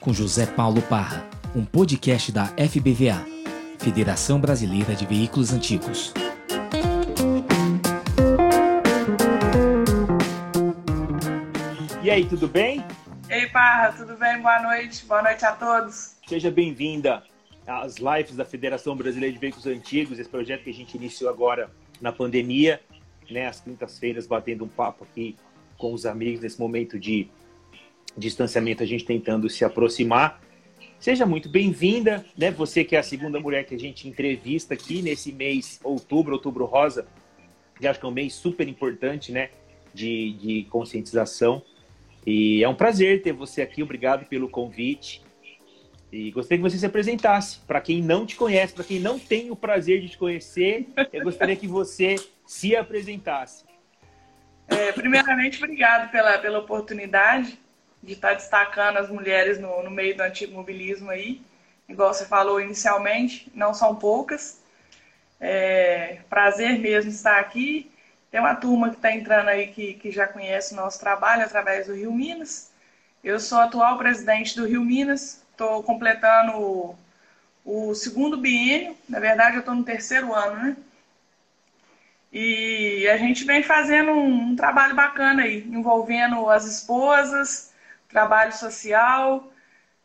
[0.00, 3.22] com José Paulo Parra, um podcast da FBVA,
[3.78, 6.14] Federação Brasileira de Veículos Antigos.
[12.02, 12.82] E aí, tudo bem?
[13.28, 14.40] Ei, Parra, tudo bem?
[14.40, 15.04] Boa noite.
[15.04, 16.16] Boa noite a todos.
[16.26, 17.22] Seja bem-vinda
[17.66, 21.70] às lives da Federação Brasileira de Veículos Antigos, esse projeto que a gente iniciou agora
[22.00, 22.80] na pandemia,
[23.30, 25.36] né, às quintas-feiras, batendo um papo aqui
[25.76, 27.28] com os amigos nesse momento de
[28.16, 30.40] distanciamento, a gente tentando se aproximar.
[30.98, 32.50] Seja muito bem-vinda, né?
[32.50, 36.64] Você que é a segunda mulher que a gente entrevista aqui nesse mês, outubro, outubro
[36.66, 37.06] rosa,
[37.78, 39.50] que acho que é um mês super importante, né?
[39.94, 41.62] De, de conscientização.
[42.26, 45.22] E é um prazer ter você aqui, obrigado pelo convite.
[46.12, 47.60] E gostaria que você se apresentasse.
[47.60, 51.22] Para quem não te conhece, para quem não tem o prazer de te conhecer, eu
[51.22, 53.64] gostaria que você se apresentasse.
[54.68, 57.58] É, primeiramente, obrigado pela, pela oportunidade
[58.02, 61.40] de estar destacando as mulheres no, no meio do antigo mobilismo aí.
[61.88, 64.60] Igual você falou inicialmente, não são poucas.
[65.40, 67.90] É, prazer mesmo estar aqui.
[68.30, 71.86] Tem uma turma que está entrando aí que, que já conhece o nosso trabalho através
[71.86, 72.70] do Rio Minas.
[73.22, 76.98] Eu sou atual presidente do Rio Minas, estou completando o,
[77.64, 80.76] o, segundo biênio, na verdade eu estou no terceiro ano, né?
[82.32, 87.69] E a gente vem fazendo um, um trabalho bacana aí, envolvendo as esposas,
[88.10, 89.52] trabalho social,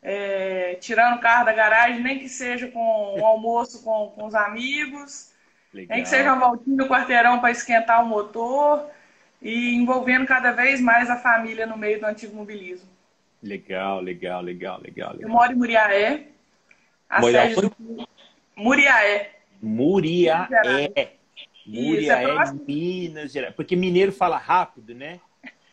[0.02, 4.34] é, tirando o carro da garagem, nem que seja com um almoço com, com os
[4.34, 5.32] amigos,
[5.72, 5.94] Legal.
[5.94, 8.88] nem que seja uma voltinha no quarteirão para esquentar o motor
[9.42, 12.88] e envolvendo cada vez mais a família no meio do antigo mobilismo.
[13.42, 15.12] Legal, legal, legal, legal.
[15.12, 15.20] legal.
[15.20, 16.26] Eu moro em Muriaé.
[17.08, 17.54] A Muriaé.
[17.54, 18.08] Do...
[18.56, 19.30] Muriaé.
[19.60, 21.16] Muriaé.
[21.66, 23.54] Muriaé, é Minas Gerais.
[23.54, 25.20] Porque mineiro fala rápido, né?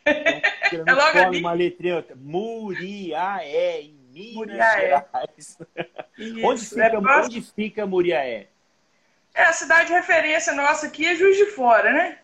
[0.06, 0.42] Então,
[0.76, 1.40] é logo ali.
[1.40, 2.16] uma letrinha outra.
[2.16, 4.82] Muriaé, em Minas Muriaé.
[4.82, 5.58] Gerais.
[6.18, 8.48] Isso, onde, fica, é onde fica Muriaé?
[9.34, 12.18] É, a cidade de referência nossa aqui é Juiz de Fora, né?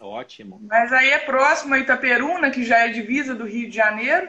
[0.00, 0.60] Ótimo.
[0.62, 4.28] Mas aí é próximo a Itaperuna, que já é divisa do Rio de Janeiro.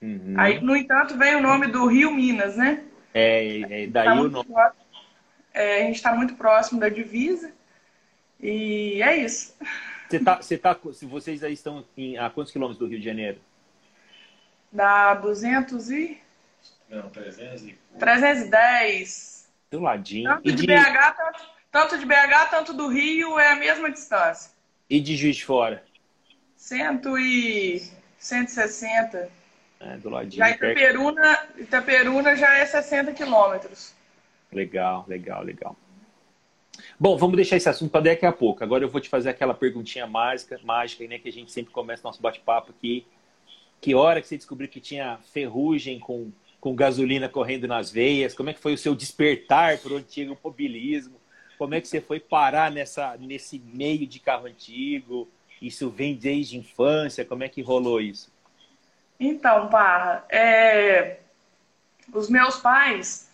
[0.00, 0.34] Uhum.
[0.36, 2.82] Aí, no entanto, vem o nome do Rio Minas, né?
[3.14, 4.48] É, é daí tá o nome.
[5.54, 7.52] É, a gente está muito próximo da divisa.
[8.40, 9.56] E é isso.
[10.08, 13.04] Você tá, você tá, se vocês aí estão em, a quantos quilômetros do Rio de
[13.04, 13.40] Janeiro?
[14.70, 16.20] Dá 200 e...
[16.88, 17.78] Não, 300 e...
[17.98, 19.52] 310.
[19.70, 20.30] Do ladinho.
[20.30, 24.52] Tanto de, de, BH, tanto, tanto de BH, tanto do Rio é a mesma distância.
[24.88, 25.82] E de Juiz de Fora?
[26.56, 27.82] 100 e
[28.18, 29.30] 160.
[29.80, 30.38] É, do ladinho.
[30.38, 33.94] Já Itaperuna, Itaperuna já é 60 quilômetros.
[34.52, 35.76] Legal, legal, legal.
[36.98, 38.64] Bom, vamos deixar esse assunto para daqui a pouco.
[38.64, 42.02] Agora eu vou te fazer aquela perguntinha mágica, mágica, né, que a gente sempre começa
[42.02, 43.06] nosso bate-papo aqui.
[43.82, 48.32] Que hora que você descobriu que tinha ferrugem com, com gasolina correndo nas veias?
[48.32, 51.20] Como é que foi o seu despertar para o antigo mobilismo?
[51.58, 55.28] Como é que você foi parar nessa, nesse meio de carro antigo?
[55.60, 57.26] Isso vem desde a infância?
[57.26, 58.32] Como é que rolou isso?
[59.20, 61.18] Então, Parra, é...
[62.12, 63.30] os meus pais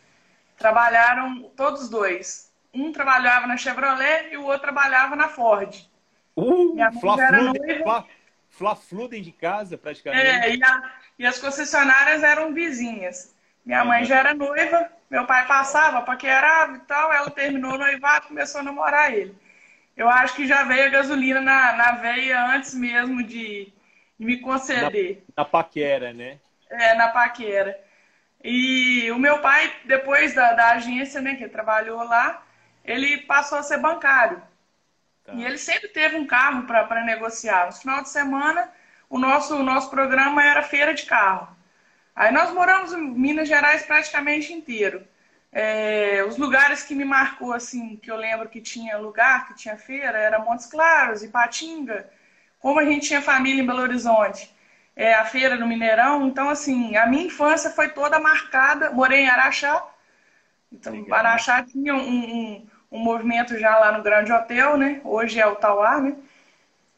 [0.57, 5.89] trabalharam, todos dois, um trabalhava na Chevrolet e o outro trabalhava na Ford.
[6.35, 8.07] Uh, Minha mãe era noiva.
[8.51, 10.27] Fla, fla dentro de casa, praticamente.
[10.27, 13.35] É, e, a, e, as concessionárias eram vizinhas.
[13.65, 18.29] Minha mãe já era noiva, meu pai passava, paquerava e tal, ela terminou o noivado
[18.29, 19.35] começou a namorar ele.
[19.97, 23.73] Eu acho que já veio a gasolina na, na veia antes mesmo de,
[24.19, 25.23] de me conceder.
[25.37, 26.39] Na, na paquera, né?
[26.69, 27.79] É, na paquera.
[28.43, 32.43] E o meu pai, depois da, da agência, né, que trabalhou lá,
[32.85, 34.43] ele passou a ser bancário.
[35.25, 35.33] Tá.
[35.35, 37.67] E ele sempre teve um carro para negociar.
[37.67, 38.71] No final de semana,
[39.09, 41.49] o nosso, o nosso programa era feira de carro.
[42.15, 45.07] Aí nós moramos em Minas Gerais praticamente inteiro.
[45.51, 49.77] É, os lugares que me marcou, assim, que eu lembro que tinha lugar, que tinha
[49.77, 52.11] feira, era Montes Claros, Ipatinga.
[52.59, 54.55] Como a gente tinha família em Belo Horizonte,
[54.97, 56.27] é, a feira no Mineirão.
[56.27, 58.91] Então, assim, a minha infância foi toda marcada.
[58.91, 59.87] Morei em Araxá.
[60.71, 61.19] Então, Legal.
[61.19, 65.01] Araxá tinha um, um um movimento já lá no Grande Hotel, né?
[65.03, 66.15] Hoje é o Tauá, né?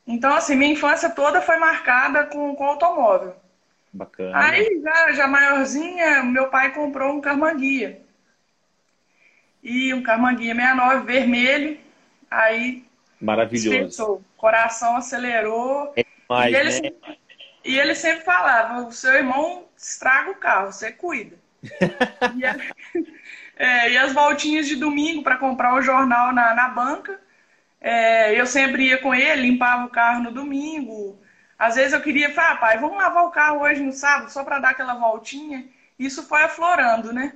[0.05, 3.35] Então, assim, minha infância toda foi marcada com, com automóvel.
[3.93, 4.37] Bacana.
[4.37, 8.02] Aí, já, já maiorzinha, meu pai comprou um Carmanguia.
[9.62, 11.79] E um Carmanguia 69 vermelho.
[12.29, 12.85] Aí.
[13.20, 14.14] Maravilhoso.
[14.14, 15.93] O coração acelerou.
[15.96, 16.70] É demais, e, ele né?
[16.73, 17.19] sempre,
[17.64, 21.37] e ele sempre falava: o seu irmão estraga o carro, você cuida.
[22.37, 22.75] e, ele,
[23.56, 27.21] é, e as voltinhas de domingo para comprar o jornal na, na banca.
[27.81, 31.19] É, eu sempre ia com ele, limpava o carro no domingo.
[31.59, 34.43] Às vezes eu queria falar, ah, pai, vamos lavar o carro hoje no sábado, só
[34.43, 35.67] para dar aquela voltinha.
[35.99, 37.35] isso foi aflorando, né?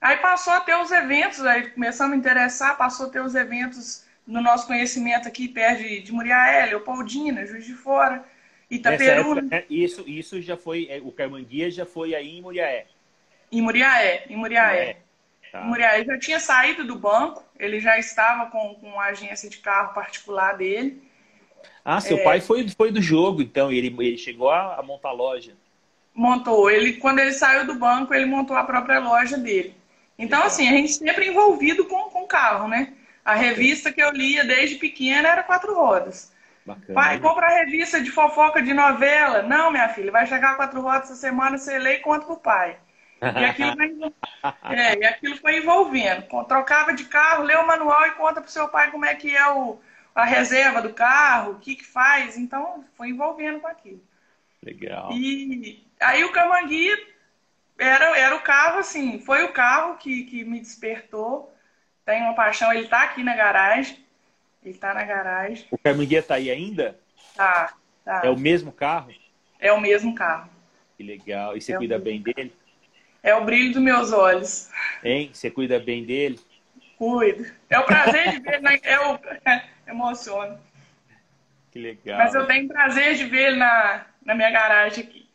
[0.00, 4.04] Aí passou a ter os eventos, aí começamos a interessar, passou a ter os eventos
[4.26, 8.24] no nosso conhecimento aqui perto de, de Muriaé, Leopoldina, Juiz de Fora,
[8.70, 9.40] Itaperuna.
[9.40, 9.64] Época, né?
[9.68, 12.86] isso, isso já foi, é, o Carmanguia já foi aí em Muriaé.
[13.50, 14.98] Em Muriaé, em Muriaé.
[15.50, 15.60] Tá.
[15.62, 19.94] Muriaé já tinha saído do banco, ele já estava com, com a agência de carro
[19.94, 21.02] particular dele.
[21.84, 22.22] Ah, seu é...
[22.22, 25.54] pai foi, foi do jogo, então, ele, ele chegou a, a montar loja.
[26.14, 26.70] Montou.
[26.70, 29.74] Ele, quando ele saiu do banco, ele montou a própria loja dele.
[30.18, 32.92] Então, assim, a gente sempre envolvido com, com carro, né?
[33.24, 36.32] A revista que eu lia desde pequena era Quatro Rodas.
[36.66, 36.94] Bacana.
[36.94, 39.42] Pai, compra a revista de fofoca de novela.
[39.42, 42.76] Não, minha filha, vai chegar Quatro Rodas essa semana, você lê e conta pro pai.
[43.20, 44.12] E aquilo, foi,
[44.76, 46.22] é, e aquilo foi envolvendo.
[46.46, 49.50] Trocava de carro, lê o manual e conta pro seu pai como é que é
[49.50, 49.78] o,
[50.14, 52.36] a reserva do carro, o que que faz.
[52.36, 54.02] Então, foi envolvendo com aquilo.
[54.62, 55.12] Legal.
[55.12, 56.90] E aí o Camangui
[57.78, 61.54] era, era o carro, assim, foi o carro que, que me despertou.
[62.04, 64.04] Tem uma paixão, ele tá aqui na garagem.
[64.64, 65.66] Ele tá na garagem.
[65.70, 66.98] O Carmanguia tá aí ainda?
[67.34, 67.74] Tá,
[68.04, 68.22] tá.
[68.24, 69.12] É o mesmo carro?
[69.58, 70.50] É o mesmo carro.
[70.96, 71.56] Que legal.
[71.56, 72.52] E você é cuida bem dele?
[73.28, 74.70] É o brilho dos meus olhos.
[75.04, 75.28] Hein?
[75.34, 76.40] Você cuida bem dele?
[76.96, 77.44] Cuido.
[77.68, 78.78] É o prazer de ver, né?
[78.82, 79.18] é o...
[79.86, 80.58] emociona.
[81.70, 82.16] Que legal.
[82.16, 85.28] Mas eu tenho prazer de ver ele na, na minha garagem aqui.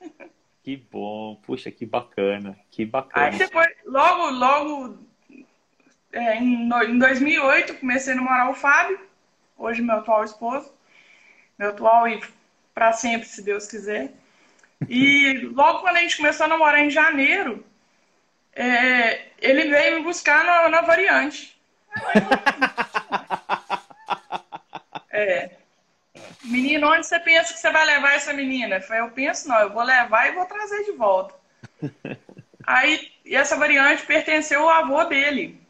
[0.64, 3.28] Que bom, puxa, que bacana, que bacana.
[3.28, 4.98] Aí depois, logo, logo,
[6.14, 9.00] é, em, em 2008, comecei a namorar o Fábio,
[9.56, 10.74] hoje meu atual esposo,
[11.60, 12.20] meu atual e
[12.74, 14.14] para sempre, se Deus quiser.
[14.90, 17.64] E logo quando a gente começou a namorar em janeiro,
[18.56, 21.60] é, ele veio me buscar na, na variante.
[25.16, 25.52] É.
[26.44, 28.78] Menino, onde você pensa que você vai levar essa menina?
[28.78, 31.36] Eu, falei, eu penso, não, eu vou levar e vou trazer de volta.
[32.66, 35.62] Aí, essa variante pertenceu ao avô dele.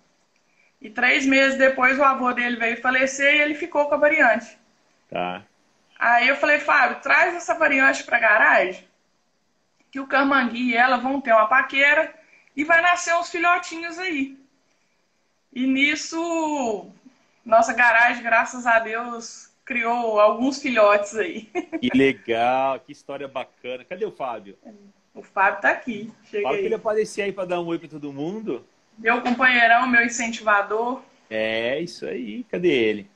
[0.82, 4.58] E três meses depois o avô dele veio falecer e ele ficou com a variante.
[5.10, 5.44] Tá.
[6.00, 8.86] Aí eu falei, Fábio, traz essa variante pra garagem,
[9.92, 12.14] que o Carmangui e ela vão ter uma paqueira
[12.56, 14.38] e vai nascer uns filhotinhos aí.
[15.52, 16.88] E nisso,
[17.46, 21.50] nossa garagem, graças a Deus, criou alguns filhotes aí.
[21.84, 23.84] Que legal, que história bacana.
[23.84, 24.58] Cadê o Fábio?
[25.14, 26.10] O Fábio tá aqui.
[26.24, 28.66] Chega Fala que ele aparecer aí para dar um oi para todo mundo.
[28.98, 31.02] Meu companheirão, meu incentivador.
[31.30, 32.46] É, isso aí.
[32.46, 33.10] Cadê ele?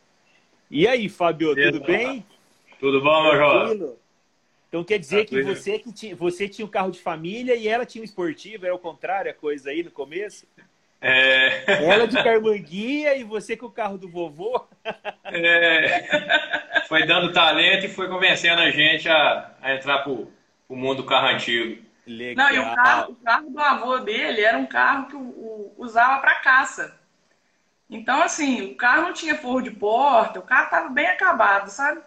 [0.69, 2.25] E aí, Fábio, tudo bem?
[2.79, 3.95] Tudo bom, meu jovem?
[4.67, 7.85] Então quer dizer que você que tinha, você tinha um carro de família e ela
[7.85, 10.45] tinha um esportivo, era o contrário a coisa aí no começo?
[10.99, 11.83] É...
[11.83, 14.65] Ela de carmanguia e você com o carro do vovô?
[15.25, 16.81] É...
[16.87, 20.31] Foi dando talento e foi convencendo a gente a, a entrar pro,
[20.67, 21.85] pro mundo do carro antigo.
[22.05, 22.45] Legal.
[22.45, 25.75] Não, e o carro, o carro do avô dele era um carro que o, o
[25.77, 26.97] usava para caça.
[27.89, 32.01] Então, assim, o carro não tinha forro de porta, o carro estava bem acabado, sabe?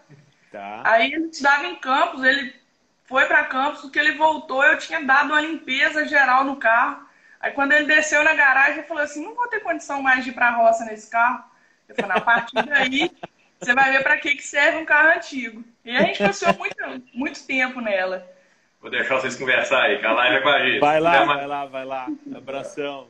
[0.51, 0.83] Tá.
[0.85, 2.53] Aí ele estava em Campos, ele
[3.05, 7.07] foi para Campos, porque ele voltou, eu tinha dado uma limpeza geral no carro.
[7.41, 10.31] Aí quando ele desceu na garagem, ele falou assim, não vou ter condição mais de
[10.31, 11.45] ir para a roça nesse carro.
[11.89, 13.11] Eu falei, a partir daí,
[13.59, 15.65] você vai ver para que, que serve um carro antigo.
[15.85, 16.77] E a gente passou muito,
[17.15, 18.27] muito tempo nela.
[18.81, 20.81] Vou deixar vocês conversar aí, que a live é com a gente.
[20.81, 22.07] Vai lá, vai lá, vai lá.
[22.35, 23.09] Abração.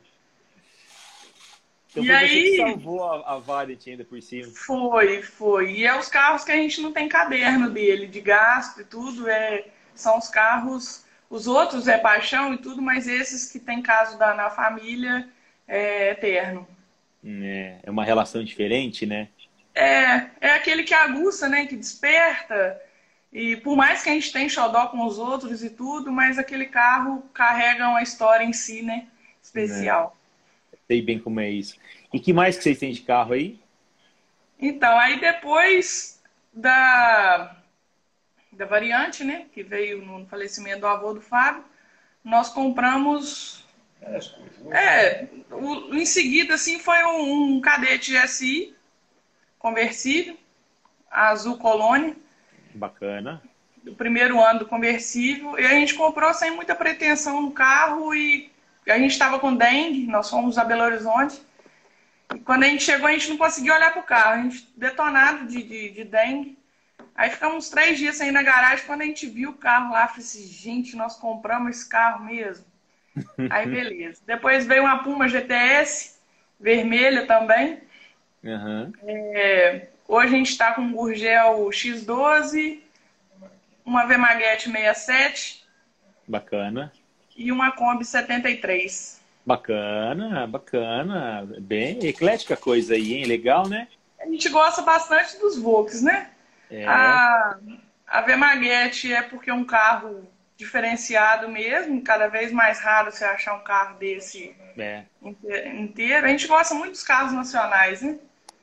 [1.91, 4.51] Então e foi aí, você que salvou a, a Variant ainda por cima.
[4.51, 5.73] Foi, foi.
[5.73, 9.29] E é os carros que a gente não tem caderno dele, de gasto e tudo.
[9.29, 14.19] É, são os carros os outros é paixão e tudo, mas esses que tem caso
[14.19, 15.29] da, na família
[15.65, 16.67] é eterno.
[17.25, 19.29] É, é uma relação diferente, né?
[19.73, 21.65] É, é aquele que aguça, né?
[21.65, 22.81] Que desperta.
[23.31, 26.65] E por mais que a gente tenha xodó com os outros e tudo, mas aquele
[26.65, 29.07] carro carrega uma história em si, né?
[29.41, 30.17] Especial.
[30.17, 30.20] É.
[30.91, 31.77] Sei bem como é isso.
[32.11, 33.57] E que mais que vocês têm de carro aí?
[34.59, 36.21] Então, aí depois
[36.51, 37.55] da
[38.51, 39.45] da variante, né?
[39.53, 41.63] Que veio no falecimento do avô do Fábio.
[42.21, 43.65] Nós compramos.
[44.69, 48.75] É, o, em seguida, assim, foi um, um cadete GSI
[49.57, 50.35] conversível,
[51.09, 52.17] azul colônia.
[52.75, 53.41] Bacana.
[53.81, 55.57] Do primeiro ano do conversível.
[55.57, 58.50] E a gente comprou sem muita pretensão no carro e
[58.87, 61.41] a gente estava com dengue, nós fomos a Belo Horizonte.
[62.33, 64.67] E quando a gente chegou, a gente não conseguiu olhar para o carro, a gente
[64.75, 66.57] detonado de, de, de dengue.
[67.13, 68.85] Aí ficamos três dias aí na garagem.
[68.85, 72.65] Quando a gente viu o carro lá, falei assim, gente, nós compramos esse carro mesmo.
[73.51, 74.21] Aí beleza.
[74.25, 76.17] Depois veio uma Puma GTS,
[76.59, 77.81] vermelha também.
[78.41, 78.91] Uhum.
[79.03, 82.79] É, hoje a gente está com um Gurgel X12,
[83.85, 85.65] uma Vemaguete 67.
[86.27, 86.91] Bacana.
[87.35, 89.21] E uma Kombi 73.
[89.45, 91.47] Bacana, bacana.
[91.59, 93.25] Bem eclética coisa aí, hein?
[93.25, 93.87] Legal, né?
[94.19, 96.29] A gente gosta bastante dos Volks, né?
[96.69, 96.85] É.
[96.85, 97.57] A,
[98.07, 103.55] a Vemaguete é porque é um carro diferenciado mesmo, cada vez mais raro você achar
[103.55, 105.03] um carro desse é.
[105.73, 106.25] inteiro.
[106.25, 108.19] A gente gosta muito dos carros nacionais, né?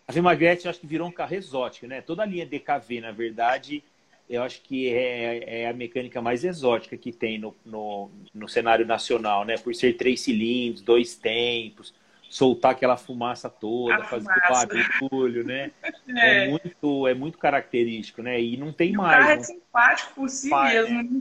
[0.07, 2.01] A Vemaguete acho que virou um carro exótico, né?
[2.01, 3.83] Toda a linha DKV, na verdade,
[4.29, 8.87] eu acho que é, é a mecânica mais exótica que tem no, no, no, cenário
[8.87, 9.57] nacional, né?
[9.57, 11.95] Por ser três cilindros, dois tempos,
[12.29, 14.67] soltar aquela fumaça toda, a fazer fumaça.
[15.01, 15.71] barulho, né?
[16.17, 16.47] É.
[16.47, 16.49] é.
[16.49, 18.41] muito, é muito característico, né?
[18.41, 19.25] E não tem e mais.
[19.25, 21.03] O carro é simpático por si mesmo.
[21.03, 21.21] Né?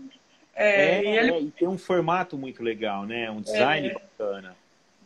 [0.56, 1.40] É, é, e, ele...
[1.48, 3.30] e tem um formato muito legal, né?
[3.30, 3.94] Um design é.
[3.94, 4.56] bacana.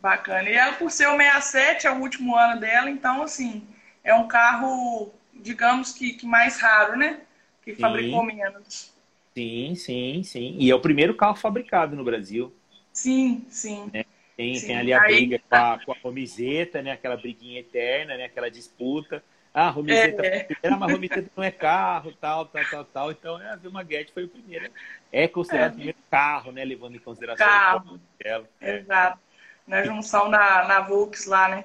[0.00, 0.48] Bacana.
[0.48, 3.66] E ela, por ser o 67, é o último ano dela, então, assim,
[4.02, 7.20] é um carro, digamos que, que mais raro, né?
[7.64, 7.80] Que sim.
[7.80, 8.92] fabricou menos.
[9.34, 10.56] Sim, sim, sim.
[10.58, 12.54] E é o primeiro carro fabricado no Brasil.
[12.92, 13.90] Sim, sim.
[13.92, 14.04] Né?
[14.36, 14.66] Tem, sim.
[14.66, 16.92] tem ali a briga com, a, com a Romizeta, né?
[16.92, 18.24] Aquela briguinha eterna, né?
[18.24, 19.22] Aquela disputa.
[19.54, 20.44] Ah, Romizeta é.
[20.44, 23.10] foi mas a Romizeta não é carro, tal, tal, tal, tal.
[23.10, 24.70] Então, é, a Vilma Guedes foi o primeiro.
[25.10, 25.72] É considerado é.
[25.72, 26.64] o primeiro carro, né?
[26.64, 27.94] Levando em consideração carro.
[27.94, 28.48] o dela.
[28.60, 28.78] É.
[28.78, 29.18] Exato.
[29.66, 31.64] Na junção na, na Volks lá, né?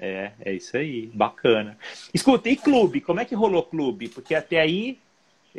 [0.00, 1.06] É, é isso aí.
[1.12, 1.76] Bacana.
[2.14, 3.00] Escuta, e clube?
[3.00, 4.08] Como é que rolou clube?
[4.08, 4.98] Porque até aí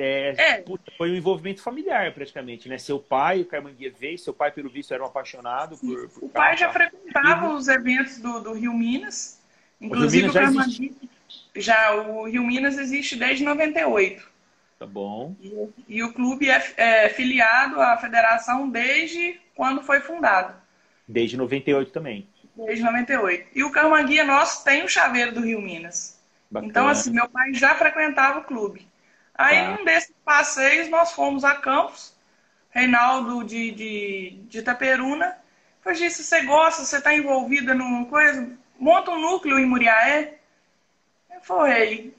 [0.02, 0.66] é, é.
[0.98, 2.78] foi um envolvimento familiar, praticamente, né?
[2.78, 6.30] Seu pai, o Carmanguia veio, seu pai, pelo visto, era um apaixonado por, por O
[6.30, 9.42] pai já frequentava os eventos do, do Rio Minas.
[9.82, 11.10] Inclusive, o, Rio Minas o Carmanguia.
[11.54, 14.26] Já, o Rio Minas existe desde 98.
[14.80, 15.36] Tá bom.
[15.42, 20.54] E, e o clube é, é, filiado à federação desde quando foi fundado.
[21.06, 22.26] Desde 98 também.
[22.56, 23.50] Desde 98.
[23.54, 26.18] E o Carmanguia nosso tem o chaveiro do Rio Minas.
[26.50, 26.70] Bacana.
[26.70, 28.89] Então, assim, meu pai já frequentava o clube.
[29.40, 29.72] Aí, tá.
[29.72, 32.14] num desses passeios, nós fomos a Campos,
[32.72, 35.38] Reinaldo de, de, de Itaperuna.
[35.82, 40.40] Falei, se você gosta, você está envolvida numa coisa, monta um núcleo em Muriaé.
[41.34, 42.14] Eu falei,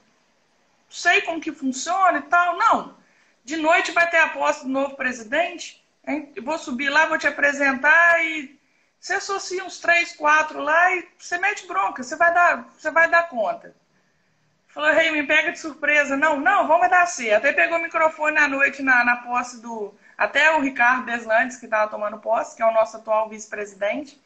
[0.88, 2.56] sei como que funciona e tal.
[2.56, 2.96] Não,
[3.44, 5.84] de noite vai ter a posse do novo presidente.
[6.34, 8.58] Eu vou subir lá, vou te apresentar e
[8.98, 13.10] você associa uns três, quatro lá e você mete bronca, você vai dar, você vai
[13.10, 13.76] dar conta.
[14.72, 16.16] Falou, rei, me pega de surpresa.
[16.16, 17.46] Não, não, vamos dar certo.
[17.46, 19.94] Aí pegou o microfone à noite na, na posse do.
[20.16, 24.20] Até o Ricardo Deslandes, que estava tomando posse, que é o nosso atual vice-presidente.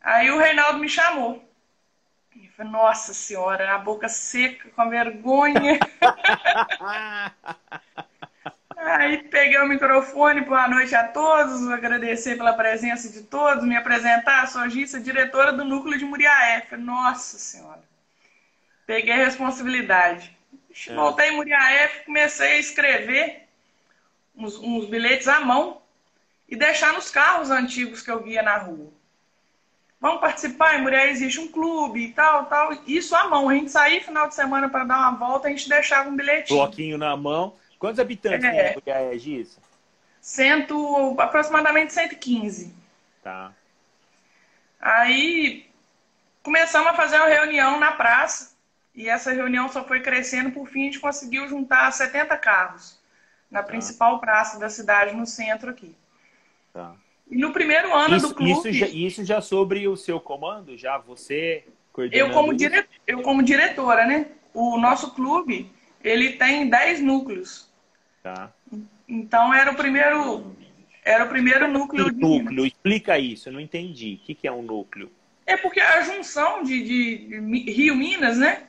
[0.00, 1.44] Aí o Reinaldo me chamou.
[2.36, 5.60] E falei, nossa senhora, a boca seca, com vergonha.
[8.76, 14.46] Aí peguei o microfone, boa noite a todos, agradecer pela presença de todos, me apresentar,
[14.46, 16.60] sou Gissa, diretora do Núcleo de Muriaé.
[16.62, 17.82] Falei, nossa senhora.
[18.88, 20.34] Peguei a responsabilidade.
[20.88, 20.94] É.
[20.94, 23.46] Voltei em Muriaé, comecei a escrever
[24.34, 25.82] uns, uns, bilhetes à mão
[26.48, 28.90] e deixar nos carros antigos que eu via na rua.
[30.00, 32.72] Vamos participar, em Muriaé existe um clube e tal, tal.
[32.86, 33.50] Isso à mão.
[33.50, 36.58] A gente saía final de semana para dar uma volta, a gente deixava um bilhetinho.
[36.58, 37.54] Bloquinho na mão.
[37.78, 38.72] Quantos habitantes é.
[38.72, 39.58] tem Muriaé, Giz?
[40.18, 42.74] Cento, aproximadamente 115.
[43.22, 43.52] Tá.
[44.80, 45.68] Aí
[46.42, 48.47] começamos a fazer uma reunião na praça
[48.98, 52.98] e essa reunião só foi crescendo, por fim a gente conseguiu juntar 70 carros
[53.48, 53.68] na tá.
[53.68, 55.94] principal praça da cidade, no centro aqui.
[56.72, 56.96] Tá.
[57.30, 58.68] E no primeiro ano isso, do clube...
[58.68, 60.76] Isso já, isso já sobre o seu comando?
[60.76, 61.64] Já você
[62.10, 62.88] eu como, dire...
[63.06, 64.26] eu como diretora, né?
[64.52, 65.70] O nosso clube,
[66.02, 67.70] ele tem 10 núcleos.
[68.20, 68.52] Tá.
[69.08, 70.56] Então era o primeiro...
[71.04, 72.10] Era o primeiro núcleo.
[72.10, 72.20] De...
[72.20, 74.18] Núcleo, explica isso, eu não entendi.
[74.20, 75.08] O que, que é um núcleo?
[75.46, 78.64] É porque a junção de, de Rio Minas, né?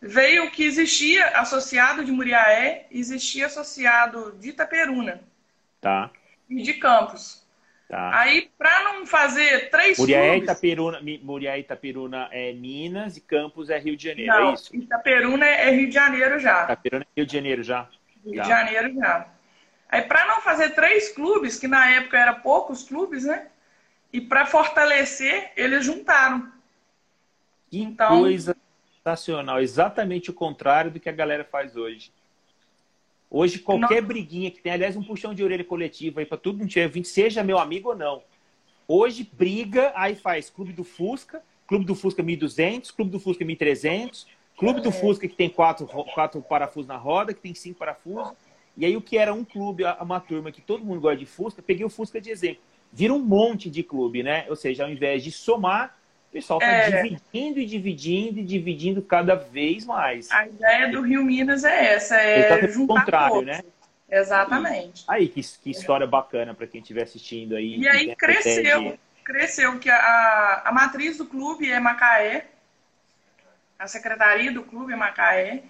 [0.00, 5.20] Veio que existia associado de Muriaé, existia associado de Itaperuna.
[5.80, 6.10] Tá.
[6.48, 7.46] E de Campos.
[7.88, 8.20] Tá.
[8.20, 10.44] Aí, para não fazer três Muriaé, clubes...
[10.44, 14.76] Itaperuna, Muriaé Itaperuna é Minas e Campos é Rio de Janeiro, não, é isso?
[14.76, 16.64] Itaperuna é Rio de Janeiro já.
[16.64, 17.88] Itaperuna é Rio de Janeiro já.
[18.24, 18.42] Rio tá.
[18.42, 19.28] de Janeiro já.
[19.88, 23.46] Aí, para não fazer três clubes, que na época eram poucos clubes, né?
[24.12, 26.52] E para fortalecer, eles juntaram.
[27.70, 28.54] Que então, coisa
[29.08, 32.12] sensacional, exatamente o contrário do que a galera faz hoje.
[33.30, 34.08] Hoje, qualquer não.
[34.08, 37.06] briguinha que tem, aliás, um puxão de orelha coletivo aí para tudo não tiver vindo,
[37.06, 38.22] seja meu amigo ou não.
[38.86, 44.26] Hoje, briga, aí faz Clube do Fusca, Clube do Fusca 1200, Clube do Fusca 1300,
[44.56, 44.92] Clube do é.
[44.92, 48.32] Fusca que tem quatro, quatro parafusos na roda, que tem cinco parafusos.
[48.76, 51.60] E aí, o que era um clube, uma turma que todo mundo gosta de Fusca,
[51.60, 52.62] peguei o Fusca de exemplo.
[52.90, 54.46] Vira um monte de clube, né?
[54.48, 55.97] Ou seja, ao invés de somar,
[56.28, 57.02] o pessoal está é...
[57.02, 60.30] dividindo e dividindo e dividindo cada vez mais.
[60.30, 63.62] A ideia do Rio Minas é essa, é juntar contrário, né?
[64.10, 65.04] Exatamente.
[65.08, 67.78] Aí, que, que história bacana para quem estiver assistindo aí.
[67.78, 72.46] E aí cresceu, cresceu que a, a matriz do clube é Macaé,
[73.78, 75.62] a secretaria do clube é Macaé,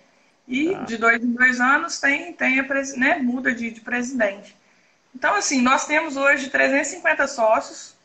[0.47, 0.85] e ah.
[0.85, 4.57] de dois em dois anos tem, tem a, né, muda de, de presidente.
[5.15, 7.97] Então, assim, nós temos hoje 350 sócios,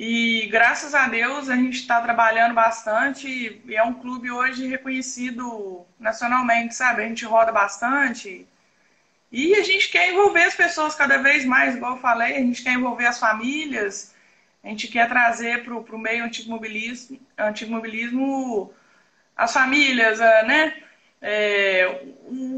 [0.00, 5.84] e graças a Deus a gente está trabalhando bastante e é um clube hoje reconhecido
[5.98, 7.02] nacionalmente, sabe?
[7.02, 8.46] A gente roda bastante.
[9.32, 12.62] E a gente quer envolver as pessoas cada vez mais, igual eu falei, a gente
[12.62, 14.14] quer envolver as famílias,
[14.62, 18.72] a gente quer trazer para o meio antigo mobilismo, antigo mobilismo
[19.36, 20.80] as famílias, né?
[21.20, 22.06] É,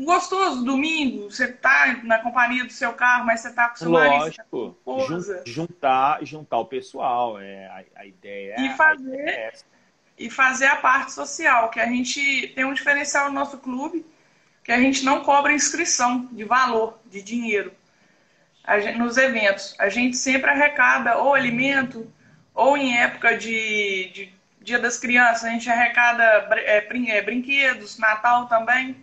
[0.05, 3.91] gostoso domingo, você tá na companhia do seu carro, mas você tá com o seu
[3.91, 9.53] Lógico, marido, juntar, juntar o pessoal, é, a, a ideia e fazer, é
[10.19, 14.07] E fazer a parte social, que a gente tem um diferencial no nosso clube,
[14.63, 17.73] que a gente não cobra inscrição de valor, de dinheiro,
[18.81, 19.75] gente, nos eventos.
[19.79, 22.13] A gente sempre arrecada ou alimento,
[22.55, 26.23] ou em época de, de Dia das Crianças, a gente arrecada
[26.59, 28.97] é, é, brinquedos, Natal também.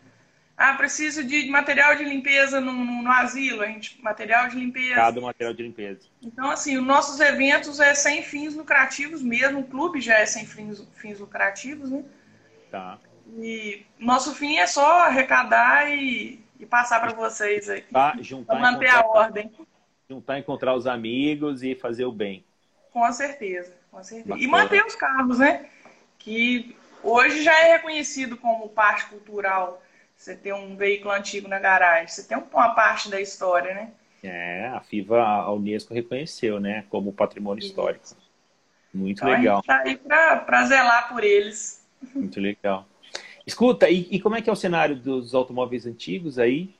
[0.57, 4.95] Ah, preciso de material de limpeza no, no, no, asilo, a gente, material de limpeza.
[4.95, 6.07] Cada material de limpeza.
[6.19, 10.47] Então, assim, os nossos eventos é sem fins lucrativos mesmo, o clube já é sem
[10.47, 12.03] fins, fins lucrativos, né?
[12.71, 12.97] Tá.
[13.37, 17.81] E nosso fim é só arrecadar e, e passar para vocês aí.
[17.81, 19.51] Tá, juntar, pra manter a ordem.
[20.09, 22.43] Juntar, encontrar os amigos e fazer o bem.
[22.91, 23.75] Com certeza.
[23.91, 24.39] Com certeza.
[24.39, 25.67] E manter os carros, né?
[26.17, 29.83] Que hoje já é reconhecido como parte cultural.
[30.17, 33.91] Você ter um veículo antigo na garagem, você tem uma parte da história, né?
[34.23, 36.85] É, a FIVA, a Unesco reconheceu, né?
[36.89, 37.69] Como patrimônio Isso.
[37.69, 38.03] histórico.
[38.93, 39.61] Muito então, legal.
[39.67, 41.85] A gente tá aí para zelar por eles.
[42.15, 42.87] Muito legal.
[43.45, 46.75] Escuta, e, e, como é que é o cenário dos automóveis antigos aí?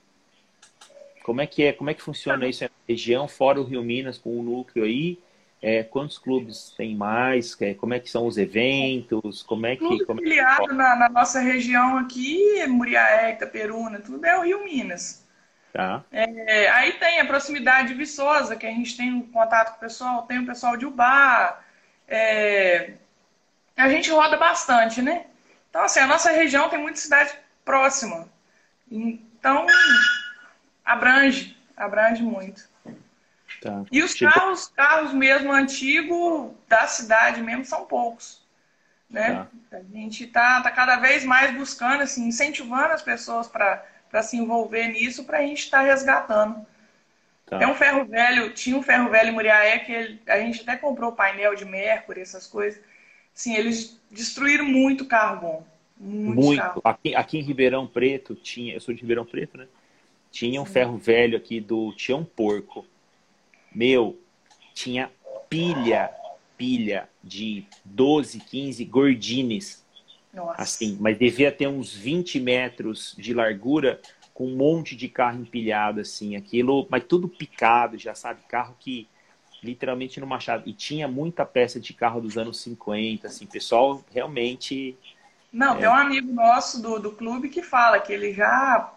[1.24, 1.74] Como é que é?
[1.74, 5.20] Como é que funciona isso na região, fora o Rio Minas, com o núcleo aí?
[5.62, 7.60] É, quantos clubes tem mais?
[7.62, 9.42] É, como é que são os eventos?
[9.42, 9.88] Como é que.
[9.88, 10.74] Tudo como filiado é que...
[10.74, 15.26] na, na, nossa região aqui, Muriaé, Itaperuna, tudo é o Rio Minas.
[15.74, 16.04] Tá.
[16.12, 19.80] É, aí tem a proximidade de Viçosa, que a gente tem um contato com o
[19.80, 21.60] pessoal, tem o pessoal de Ubá.
[22.08, 22.94] É,
[23.76, 25.26] a gente roda bastante, né?
[25.70, 27.32] Então, assim, a nossa região tem muita cidade
[27.64, 28.28] próxima.
[28.90, 29.66] Então,
[30.84, 32.68] abrange, abrange muito.
[33.62, 33.84] Tá.
[33.92, 34.32] E os tipo...
[34.32, 38.46] carros, carros mesmo antigos da cidade mesmo são poucos.
[39.10, 39.48] Né?
[39.70, 39.78] Tá.
[39.78, 44.88] A gente está tá cada vez mais buscando, assim, incentivando as pessoas para se envolver
[44.90, 46.66] nisso para a gente estar tá resgatando.
[47.46, 47.58] Tá.
[47.58, 50.76] Tem um ferro velho, tinha um ferro velho em Muriaé que ele, a gente até
[50.76, 52.82] comprou painel de Mercury, essas coisas.
[53.34, 55.68] Sim, eles destruíram muito carro bom.
[56.00, 56.62] Muito.
[56.62, 56.82] Carro.
[56.84, 59.68] Aqui, aqui em Ribeirão Preto tinha, eu sou de Ribeirão Preto, né?
[60.30, 60.74] Tinha um Sim.
[60.74, 62.86] ferro velho aqui do Tião Porco
[63.78, 64.20] meu,
[64.74, 65.12] tinha
[65.48, 66.10] pilha,
[66.58, 69.86] pilha de 12, 15 gordines.
[70.34, 70.64] Nossa.
[70.64, 74.02] Assim, mas devia ter uns 20 metros de largura
[74.34, 79.08] com um monte de carro empilhado, assim, aquilo, mas tudo picado, já sabe, carro que
[79.62, 80.64] literalmente no Machado.
[80.68, 84.98] E tinha muita peça de carro dos anos 50, assim, pessoal realmente.
[85.54, 85.80] Não, é...
[85.80, 88.92] tem um amigo nosso do, do clube que fala que ele já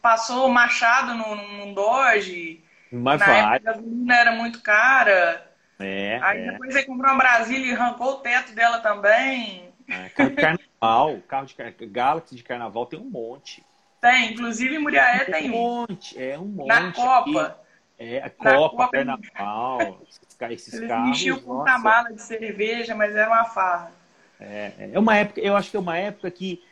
[0.00, 2.62] passou o Machado num, num Dodge,
[2.96, 3.56] mas Na vai.
[3.56, 5.46] época a gasolina era muito cara.
[5.78, 6.52] É, Aí é.
[6.52, 9.72] depois ele comprou uma Brasília e arrancou o teto dela também.
[9.88, 11.86] É, carro de carnaval, carro de.
[11.86, 13.64] Galaxy de carnaval tem um monte.
[14.00, 15.52] Tem, inclusive em Muriaé um tem um.
[15.52, 16.68] monte, é um monte.
[16.68, 17.60] Na Copa.
[17.98, 20.02] É, a Copa, Copa carnaval,
[20.50, 21.10] esses, Eles carros.
[21.10, 23.90] enchiam com uma mala de cerveja, mas era uma farra.
[24.38, 26.62] É, é, é uma época, eu acho que é uma época que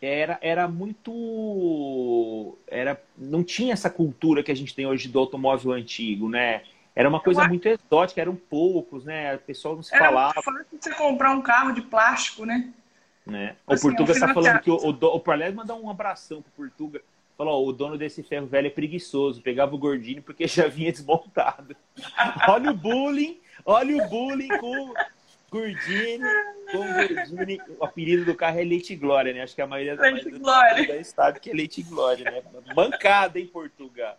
[0.00, 2.56] era, era muito.
[2.66, 6.62] Era, não tinha essa cultura que a gente tem hoje do automóvel antigo, né?
[6.94, 9.36] Era uma coisa muito exótica, eram poucos, né?
[9.36, 10.32] O pessoal não se era falava.
[10.34, 12.72] Era fácil você comprar um carro de plástico, né?
[13.24, 13.56] né?
[13.66, 17.02] Assim, o Portuga está falando que o, o, o Parlés mandar um abração pro Portuga.
[17.36, 21.76] Falou, o dono desse ferro velho é preguiçoso, pegava o gordinho porque já vinha desmontado.
[22.48, 24.92] olha o bullying, olha o bullying com
[25.50, 26.24] Gordini,
[26.70, 29.42] com Gordini, o apelido do carro é Leite Glória, né?
[29.42, 31.04] Acho que a maioria Leite Glória.
[31.04, 32.42] sabe que é Leite Glória, né?
[32.74, 34.16] Mancada em Portugal.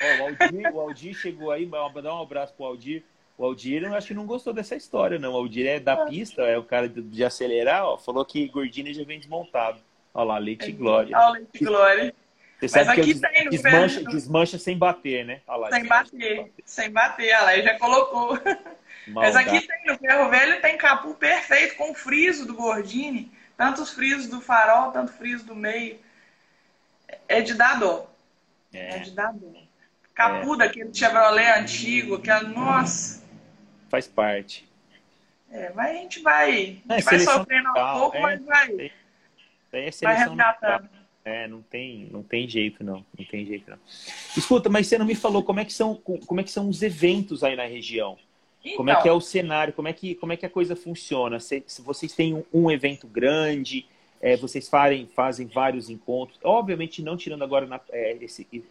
[0.00, 3.04] Ó, o, Aldir, o Aldir chegou aí, dar um abraço pro Aldir.
[3.36, 5.32] O Aldir, eu acho que não gostou dessa história, não.
[5.32, 7.98] O Aldir é da pista, é o cara de, acelerar, ó.
[7.98, 9.78] Falou que Gordini já vem desmontado.
[10.14, 11.16] Olha lá, Leite é, Glória.
[11.16, 12.14] Olha o Leite Glória.
[12.60, 15.40] Você Mas sabe aqui que tem, desmancha, desmancha sem bater, né?
[15.48, 17.34] Lá, sem bater, sem bater.
[17.34, 18.38] Olha lá, já colocou.
[19.06, 23.32] Mas aqui tem, no ferro velho tem capu perfeito com o friso do Gordini.
[23.56, 25.98] Tanto os frisos do farol, tanto friso do meio.
[27.28, 28.10] É de dar dó.
[28.72, 29.52] É, é de dar dó.
[30.14, 30.58] Capu é.
[30.58, 33.22] daquele Chevrolet antigo, aquela, nossa.
[33.88, 34.68] Faz parte.
[35.50, 38.92] É, mas a gente vai, a gente vai sofrendo um pouco, é, mas vai.
[39.70, 40.80] Seleção vai
[41.24, 43.78] É, não tem, não tem jeito não, não tem jeito não.
[44.36, 46.82] Escuta, mas você não me falou como é que são, como é que são os
[46.82, 48.18] eventos aí na região?
[48.64, 49.16] Então, como é que é então.
[49.16, 49.72] o cenário?
[49.72, 51.40] Como é que, como é que a coisa funciona?
[51.40, 53.86] Se, se vocês têm um, um evento grande,
[54.20, 58.16] é, vocês fazem, fazem vários encontros, obviamente não tirando agora, na, é,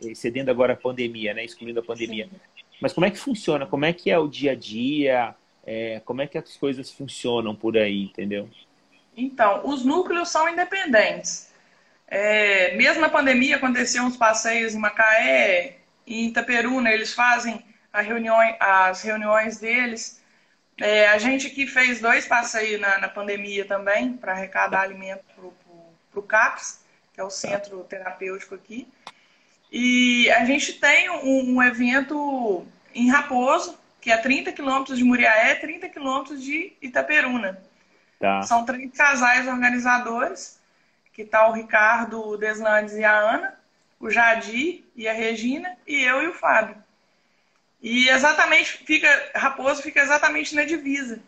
[0.02, 1.44] excedendo agora a pandemia, né?
[1.44, 2.26] Excluindo a pandemia.
[2.26, 2.40] Sim.
[2.80, 3.66] Mas como é que funciona?
[3.66, 5.36] Como é que é o dia a dia?
[5.66, 8.50] É, como é que as coisas funcionam por aí, entendeu?
[9.16, 11.52] Então, os núcleos são independentes.
[12.08, 15.78] É, mesmo na pandemia, aconteciam uns passeios em Macaé,
[16.08, 20.22] em Itaperuna, eles fazem as reuniões deles.
[20.80, 26.20] É, a gente que fez dois passeios na, na pandemia também, para arrecadar alimento para
[26.20, 28.88] o CAPS, que é o centro terapêutico aqui.
[29.72, 35.56] E a gente tem um, um evento em Raposo, que é 30 quilômetros de Muriaé,
[35.56, 37.62] 30 quilômetros de Itaperuna.
[38.20, 38.42] Tá.
[38.42, 40.60] São três casais organizadores,
[41.14, 43.60] que tá o Ricardo, o Deslandes e a Ana,
[44.00, 46.76] o Jadi e a Regina, e eu e o Fábio.
[47.82, 51.20] E exatamente fica, Raposo fica exatamente na divisa.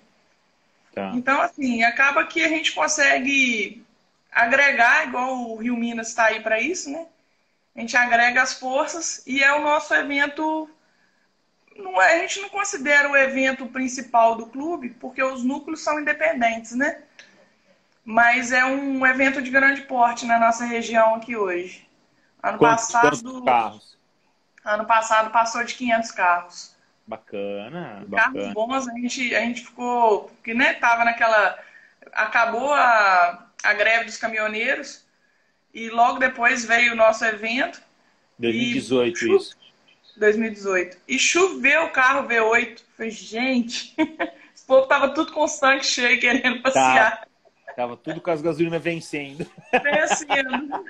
[0.93, 1.11] Tá.
[1.15, 3.83] Então, assim, acaba que a gente consegue
[4.31, 7.07] agregar, igual o Rio Minas está aí para isso, né?
[7.75, 10.69] A gente agrega as forças e é o nosso evento.
[11.75, 15.99] Não é, a gente não considera o evento principal do clube, porque os núcleos são
[15.99, 17.01] independentes, né?
[18.05, 21.87] Mas é um evento de grande porte na nossa região aqui hoje.
[22.43, 23.23] Ano quantos, passado.
[23.23, 23.97] Quantos carros?
[24.63, 26.75] Ano passado passou de 500 carros.
[27.05, 28.33] Bacana, bacana.
[28.33, 30.25] Carros bons, a gente, a gente ficou.
[30.25, 31.59] Porque, né, tava naquela.
[32.13, 35.03] Acabou a, a greve dos caminhoneiros
[35.73, 37.81] e logo depois veio o nosso evento.
[38.39, 39.57] 2018, e, isso.
[40.17, 40.97] 2018.
[41.07, 42.81] E choveu o carro V8.
[42.95, 43.95] Falei, gente,
[44.53, 47.21] esse povo tava tudo com o sangue cheio querendo passear.
[47.21, 47.27] Tá.
[47.75, 49.49] Tava tudo com as gasolinas vencendo.
[49.71, 50.85] Vencendo.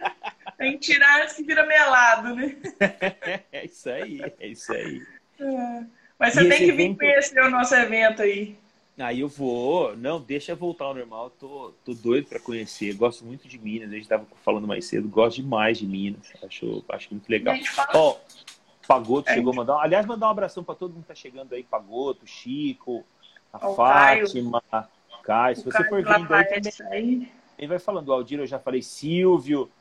[0.58, 2.56] Tem que tirar que vira melado, né?
[3.52, 5.02] É isso aí, é isso aí.
[5.40, 5.84] É.
[6.20, 8.58] Mas você e tem que vir conhecer o nosso evento aí.
[8.98, 9.96] Aí eu vou.
[9.98, 11.32] Não, deixa voltar ao normal.
[11.32, 12.94] Tô, tô doido para conhecer.
[12.94, 13.92] Gosto muito de Minas.
[13.92, 15.08] A gente tava falando mais cedo.
[15.08, 16.32] Gosto demais de Minas.
[16.44, 17.56] Acho, acho muito legal.
[17.94, 19.80] Ó, oh, Pagoto chegou a mandar.
[19.80, 21.64] Aliás, mandar um abração para todo mundo que tá chegando aí.
[21.64, 23.04] Pagoto, Chico,
[23.52, 24.88] a oh, Fátima, Caio.
[25.24, 25.56] Caio.
[25.56, 28.10] Se você for vindo aí, também, ele vai falando.
[28.10, 28.84] O Aldir, eu já falei.
[28.84, 29.72] Silvio.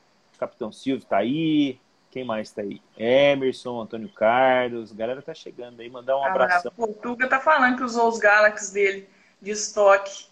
[0.42, 1.78] Capitão Silvio tá aí.
[2.10, 2.82] Quem mais tá aí?
[2.98, 4.90] Emerson, Antônio Carlos.
[4.90, 5.88] A galera tá chegando aí.
[5.88, 6.66] Mandar um ah, abraço.
[6.66, 9.08] O Portuga tá falando que usou os Galaxy dele
[9.40, 10.26] de estoque.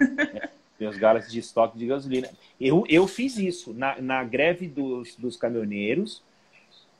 [0.00, 2.28] É, tem os Galaxy de estoque de gasolina.
[2.60, 3.72] Eu, eu fiz isso.
[3.72, 6.20] Na, na greve dos, dos caminhoneiros,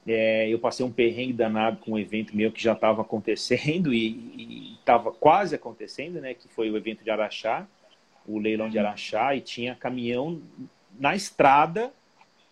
[0.06, 4.76] é, eu passei um perrengue danado com um evento meu que já estava acontecendo e
[4.78, 6.34] estava quase acontecendo, né?
[6.34, 7.66] Que foi o evento de Araxá,
[8.24, 8.86] o leilão de uhum.
[8.86, 10.40] Araxá, e tinha caminhão
[11.00, 11.92] na estrada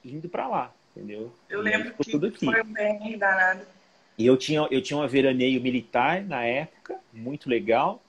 [0.04, 1.32] indo para lá, entendeu?
[1.48, 2.44] Eu lembro que tudo aqui.
[2.44, 3.62] foi bem danado.
[4.18, 8.02] E eu tinha, eu tinha um veraneio militar na época, muito legal.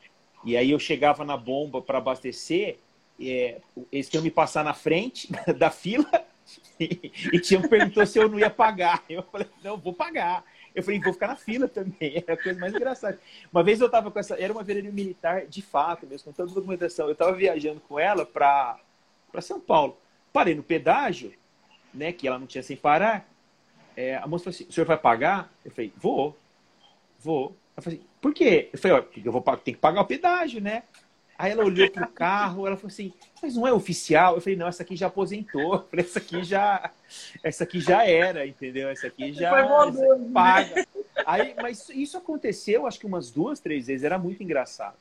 [0.43, 2.77] E aí eu chegava na bomba para abastecer,
[3.19, 3.60] é,
[3.91, 6.10] eles queriam me passar na frente da fila
[6.80, 9.04] e, e tinham perguntou se eu não ia pagar.
[9.10, 10.43] Eu falei, não, vou pagar.
[10.73, 12.17] Eu falei, vou ficar na fila também.
[12.17, 13.19] Era a coisa mais engraçada.
[13.51, 14.36] Uma vez eu tava com essa.
[14.36, 17.08] Era uma veraneio militar de fato mesmo, com toda a documentação.
[17.08, 18.80] Eu tava viajando com ela para
[19.39, 19.97] São Paulo.
[20.32, 21.34] Parei no pedágio
[21.93, 23.27] né, que ela não tinha sem parar.
[23.95, 25.51] É, a moça falou assim: o senhor vai pagar?
[25.63, 26.38] Eu falei: vou,
[27.19, 27.56] vou.
[27.75, 28.69] Eu falei: por quê?
[28.71, 30.84] Eu falei: porque eu vou tem que pagar o pedágio, né?
[31.38, 34.36] Aí ela olhou pro carro, ela falou assim: mas não é oficial?
[34.36, 35.73] Eu falei: não, essa aqui já aposentou.
[35.75, 36.91] Eu falei: essa aqui já,
[37.43, 38.89] essa aqui já era, entendeu?
[38.89, 40.88] Essa aqui já essa paga.
[41.25, 44.04] Aí, mas isso aconteceu, acho que umas duas, três vezes.
[44.04, 44.95] Era muito engraçado.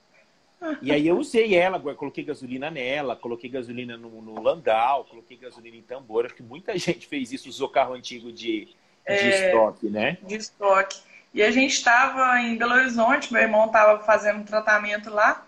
[0.82, 5.76] E aí eu usei ela, coloquei gasolina nela, coloquei gasolina no, no Landau, coloquei gasolina
[5.76, 6.26] em tambor.
[6.26, 8.74] Acho que muita gente fez isso, usou carro antigo de, de
[9.06, 10.18] é, estoque, né?
[10.22, 11.00] De estoque.
[11.32, 15.46] E a gente estava em Belo Horizonte, meu irmão estava fazendo um tratamento lá.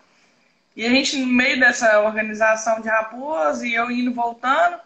[0.75, 4.81] E a gente, no meio dessa organização de raposa, e eu indo voltando,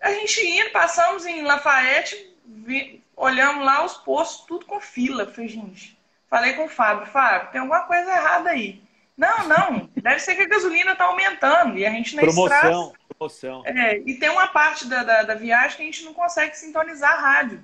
[0.00, 5.26] a gente indo, passamos em Lafayette, vi, olhamos lá os postos, tudo com fila.
[5.26, 5.98] Falei, gente,
[6.30, 8.82] falei com o Fábio, Fábio, tem alguma coisa errada aí.
[9.16, 9.90] Não, não.
[9.96, 12.92] Deve ser que a gasolina está aumentando e a gente na promoção, estrada...
[13.16, 16.56] Promoção, é, E tem uma parte da, da, da, viagem que a gente não consegue
[16.56, 17.62] sintonizar a rádio.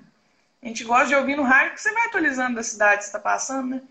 [0.62, 3.18] A gente gosta de ouvir no rádio que você vai atualizando da cidade que está
[3.18, 3.82] passando, né?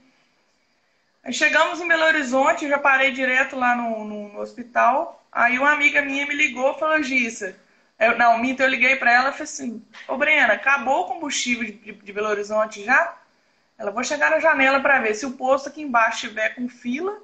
[1.24, 5.24] Aí chegamos em Belo Horizonte, eu já parei direto lá no, no, no, hospital.
[5.32, 7.56] Aí uma amiga minha me ligou e falou, Gissa,
[8.00, 11.66] Eu, não, minto, eu liguei para ela e falei assim, ô Brena, acabou o combustível
[11.66, 13.18] de, de Belo Horizonte já?
[13.78, 17.22] Ela, vou chegar na janela para ver se o posto aqui embaixo estiver com fila.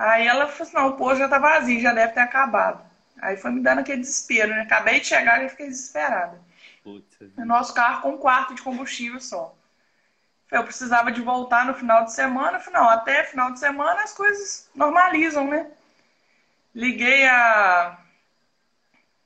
[0.00, 2.82] Aí ela falou assim, não, o posto já tá vazio, já deve ter acabado.
[3.20, 4.62] Aí foi me dando aquele desespero, né?
[4.62, 6.40] Acabei de chegar e fiquei desesperada.
[6.82, 9.54] Putz, nosso carro com um quarto de combustível só.
[10.50, 12.56] Eu precisava de voltar no final de semana.
[12.56, 15.70] Afinal, até final de semana as coisas normalizam, né?
[16.74, 17.98] Liguei a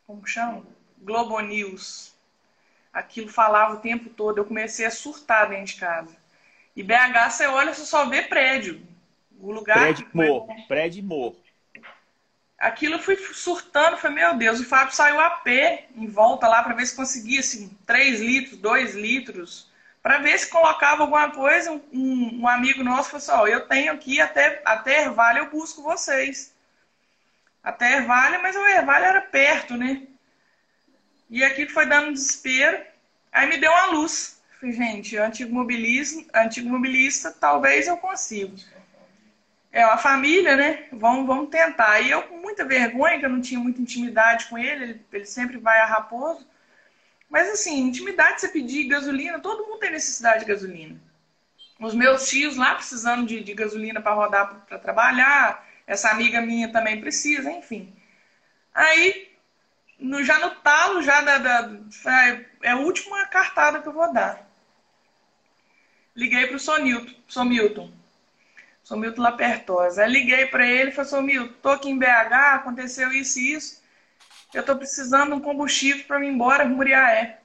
[0.09, 0.67] como chama?
[0.99, 2.13] Globo News.
[2.93, 4.39] Aquilo falava o tempo todo.
[4.39, 6.17] Eu comecei a surtar dentro de casa.
[6.75, 8.85] E BH, você olha, você só vê prédio.
[9.45, 9.79] O lugar.
[9.79, 10.67] Prédio morro.
[10.67, 11.37] Prédio morro.
[12.59, 14.59] Aquilo eu fui surtando, foi meu Deus.
[14.59, 18.59] O Fábio saiu a pé em volta lá para ver se conseguia assim, 3 litros,
[18.59, 19.71] 2 litros,
[20.03, 21.73] para ver se colocava alguma coisa.
[21.93, 25.83] Um, um amigo nosso falou assim: Ó, eu tenho aqui até, até Ervalha, eu busco
[25.83, 26.55] vocês
[27.63, 30.03] até Ervalha, mas o Ervalha era perto, né?
[31.31, 32.79] E aqui foi dando desespero.
[33.33, 34.41] Aí me deu uma luz.
[34.61, 38.55] Falei, gente, antigo mobilista, antigo mobilista, talvez eu consiga.
[39.75, 40.87] É uma família, né?
[40.93, 42.01] Vamos, vamos tentar.
[42.01, 45.27] E eu, com muita vergonha, que eu não tinha muita intimidade com ele, ele, ele
[45.27, 46.47] sempre vai a Raposo.
[47.29, 50.97] Mas, assim, intimidade, você pedir gasolina, todo mundo tem necessidade de gasolina.
[51.81, 56.71] Os meus tios lá precisando de, de gasolina para rodar para trabalhar, essa amiga minha
[56.71, 57.93] também precisa, enfim.
[58.73, 59.29] Aí,
[59.99, 61.71] no, já no talo, já da, da,
[62.63, 64.49] é a última cartada que eu vou dar.
[66.15, 68.04] Liguei para o Sonilton, Somilton.
[68.85, 70.05] Somilton Lapertosa.
[70.05, 73.83] Aí liguei para ele e falei, Somilton, tô aqui em BH, aconteceu isso e isso.
[74.53, 77.41] Eu estou precisando de um combustível para me embora Muriaé.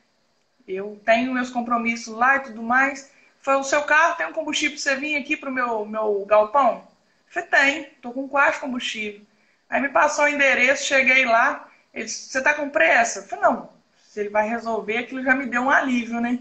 [0.68, 3.12] Eu tenho meus compromissos lá e tudo mais.
[3.42, 6.26] Foi o seu carro tem um combustível para você vir aqui para o meu, meu
[6.26, 6.88] galpão?
[7.28, 9.22] Falei, tem, tô com quase combustível.
[9.70, 11.68] Aí me passou o endereço, cheguei lá.
[11.94, 13.24] Ele disse, você tá com pressa?
[13.24, 13.70] falei, não,
[14.04, 16.40] se ele vai resolver, aquilo já me deu um alívio, né?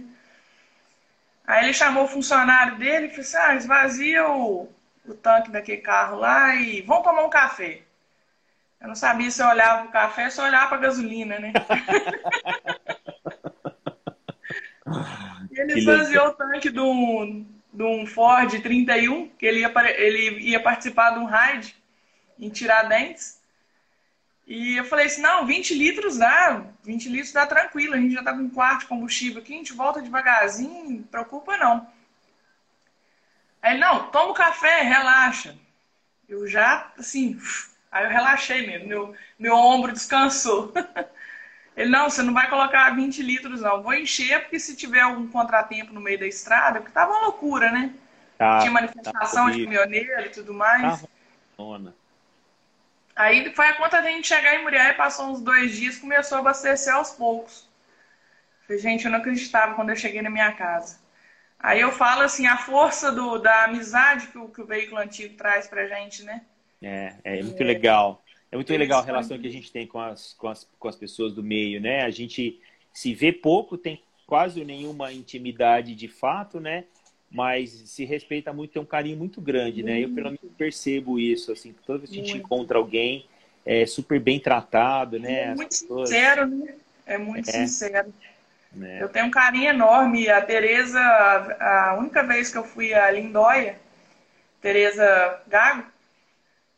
[1.46, 4.68] Aí ele chamou o funcionário dele e falou assim, ah, esvazia o,
[5.12, 7.82] o tanque daquele carro lá e vamos tomar um café.
[8.80, 10.80] Eu não sabia se eu olhava para o café ou se eu olhava para a
[10.80, 11.52] gasolina, né?
[15.50, 20.50] e ele esvaziou o tanque de um, de um Ford 31, que ele ia, ele
[20.50, 21.74] ia participar de um raid
[22.38, 23.38] em Tiradentes.
[24.46, 28.22] E eu falei assim, não, 20 litros dá, 20 litros dá tranquilo, a gente já
[28.22, 31.86] tá com um quarto de combustível aqui, a gente volta devagarzinho, não preocupa não.
[33.62, 35.56] Aí ele, não, toma o café, relaxa.
[36.28, 37.40] Eu já, assim,
[37.90, 40.72] aí eu relaxei mesmo, meu, meu ombro descansou.
[41.78, 43.80] Ele, não, você não vai colocar 20 litros, não.
[43.80, 47.70] Vou encher, porque se tiver algum contratempo no meio da estrada, porque tava uma loucura,
[47.70, 47.94] né?
[48.36, 51.02] Tá, Tinha manifestação tá de caminhoneiro e tudo mais.
[51.02, 51.08] Tá
[53.14, 56.36] Aí foi a conta de a gente chegar em Muriel, passou uns dois dias, começou
[56.36, 57.68] a abastecer aos poucos.
[58.66, 60.98] Falei, gente, eu não acreditava quando eu cheguei na minha casa.
[61.58, 65.34] Aí eu falo assim, a força do, da amizade que o, que o veículo antigo
[65.34, 66.42] traz pra gente, né?
[66.80, 67.66] É, é muito é.
[67.66, 68.22] legal.
[68.50, 70.96] É muito legal a relação que a gente tem com as, com as, com as
[70.96, 72.02] pessoas do meio, né?
[72.02, 72.60] A gente
[72.92, 76.84] se vê pouco, tem quase nenhuma intimidade de fato, né?
[77.30, 80.00] Mas se respeita muito, tem um carinho muito grande, né?
[80.00, 83.26] Eu pelo menos percebo isso, assim, toda vez que a gente encontra alguém
[83.66, 85.42] é super bem tratado, né?
[85.42, 86.08] É muito pessoas...
[86.08, 86.74] sincero, né?
[87.04, 87.52] É muito é.
[87.52, 88.14] sincero.
[88.80, 89.02] É.
[89.02, 90.28] Eu tenho um carinho enorme.
[90.28, 93.78] A Tereza, a única vez que eu fui a Lindóia,
[94.60, 95.84] Tereza Gago,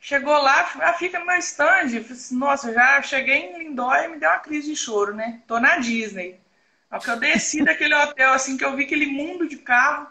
[0.02, 1.88] Chegou lá, fica no meu stand.
[2.32, 5.42] Nossa, já cheguei em Lindóia e me deu uma crise de choro, né?
[5.46, 6.40] Tô na Disney.
[6.88, 10.08] Porque eu desci daquele hotel, assim, que eu vi aquele mundo de carro,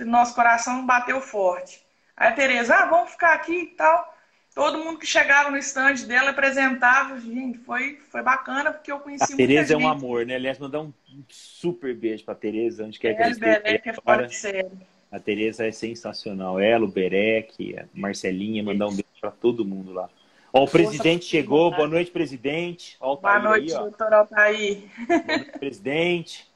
[0.00, 1.84] nosso coração bateu forte.
[2.16, 4.11] Aí a Tereza, ah, vamos ficar aqui e tal.
[4.54, 7.18] Todo mundo que chegava no stand dela apresentava.
[7.18, 10.34] Gente, foi, foi bacana, porque eu conheci a Tereza é um amor, né?
[10.34, 10.92] Aliás, mandar um
[11.28, 13.62] super beijo pra Tereza, onde quer é, que ela esteja.
[13.64, 14.70] É fora de série.
[15.10, 16.60] A Tereza é sensacional.
[16.60, 20.10] Ela, o Berek, a Marcelinha, mandar um beijo para todo mundo lá.
[20.52, 21.70] Ó, o presidente chegou.
[21.70, 22.96] Boa noite, presidente.
[23.00, 24.82] Ó, Boa noite, aí, doutor Altair.
[25.06, 26.46] Boa noite, presidente.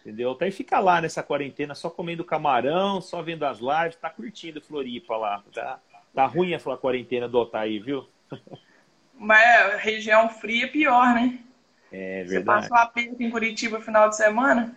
[0.00, 0.28] Entendeu?
[0.28, 5.16] Altair fica lá nessa quarentena, só comendo camarão, só vendo as lives, tá curtindo Floripa
[5.16, 5.42] lá.
[5.52, 5.80] Tá,
[6.14, 8.06] tá ruim a quarentena do Altair, viu?
[9.14, 11.38] Mas a região fria é pior, né?
[11.92, 12.64] É verdade.
[12.64, 14.76] Você passou aperto em Curitiba no final de semana?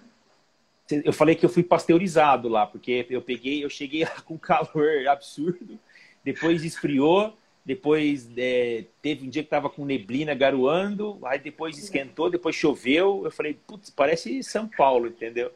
[1.03, 5.07] eu falei que eu fui pasteurizado lá, porque eu peguei, eu cheguei lá com calor
[5.09, 5.79] absurdo,
[6.23, 12.29] depois esfriou, depois é, teve um dia que tava com neblina garoando, aí depois esquentou,
[12.29, 13.21] depois choveu.
[13.25, 15.51] Eu falei, putz, parece São Paulo, entendeu?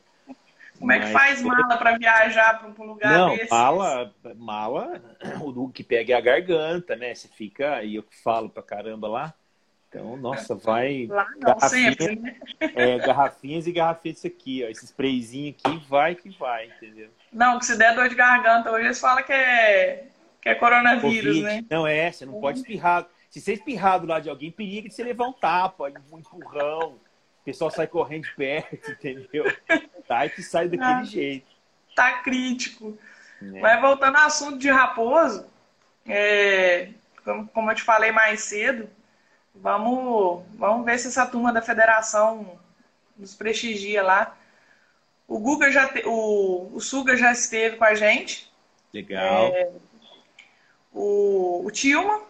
[0.79, 3.51] Como é que faz mala para viajar para um lugar não, desse?
[3.51, 5.01] Mala, mala,
[5.43, 7.13] o que pega é a garganta, né?
[7.13, 9.33] Você fica, e eu falo pra caramba lá,
[9.89, 11.07] Então, nossa, vai.
[11.07, 12.35] Lá não, garrafinha, sempre, né?
[12.61, 14.69] É, garrafinhas e garrafinhas aqui, ó.
[14.69, 17.09] Esse sprayzinho aqui vai que vai, entendeu?
[17.31, 20.07] Não, que se der dor de garganta hoje, eles falam que é,
[20.41, 21.41] que é coronavírus, Covid.
[21.43, 21.65] né?
[21.69, 23.05] Não é, você não pode espirrar.
[23.29, 26.93] Se você espirrar do lado de alguém, periga de você levar um tapa, um empurrão.
[27.41, 29.45] O pessoal sai correndo de perto, entendeu?
[30.09, 31.45] Tá, e sai daquele ah, jeito.
[31.95, 32.97] Tá crítico.
[33.39, 33.59] É.
[33.59, 35.45] Mas voltando ao assunto de raposo,
[36.03, 36.89] é,
[37.23, 38.89] como, como eu te falei mais cedo,
[39.53, 42.59] vamos, vamos ver se essa turma da federação
[43.15, 44.35] nos prestigia lá.
[45.27, 48.51] O Guga já te, o, o Suga já esteve com a gente.
[48.91, 49.45] Legal.
[49.53, 49.71] É,
[50.91, 52.23] o, o Tilma.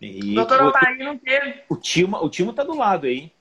[0.00, 0.32] E...
[0.32, 1.62] O doutor Altair não teve.
[1.68, 3.32] O Tilma, o Tilma tá do lado aí.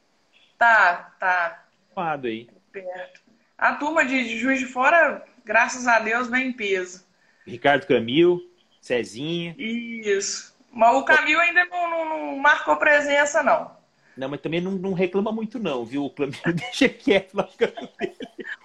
[0.60, 1.66] Tá, tá.
[1.90, 2.48] Do lado aí.
[2.72, 3.23] Perto.
[3.63, 7.02] A turma de, Juiz de Fora, graças a Deus, vem em peso.
[7.47, 8.41] Ricardo Camil,
[8.82, 9.56] Cezinha.
[9.58, 10.54] Isso.
[10.69, 13.71] Mas o Camil ainda não, não, não marcou presença, não.
[14.17, 16.04] Não, mas também não, não reclama muito, não, viu?
[16.04, 17.47] O Camilo deixa quieto lá.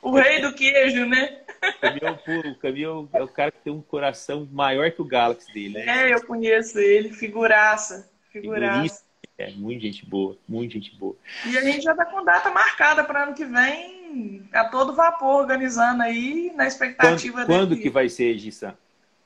[0.03, 1.43] O rei do queijo, né?
[1.63, 5.53] O Camilo, o Camilo é o cara que tem um coração maior que o Galaxy
[5.55, 6.09] dele, né?
[6.09, 8.11] É, eu conheço ele, figuraça.
[8.33, 9.05] Figuraça.
[9.39, 11.17] É, muito gente boa, muito gente boa.
[11.47, 15.43] E a gente já tá com data marcada para ano que vem, a todo vapor,
[15.43, 18.77] organizando aí, na expectativa Quando, quando que vai ser, Gissa?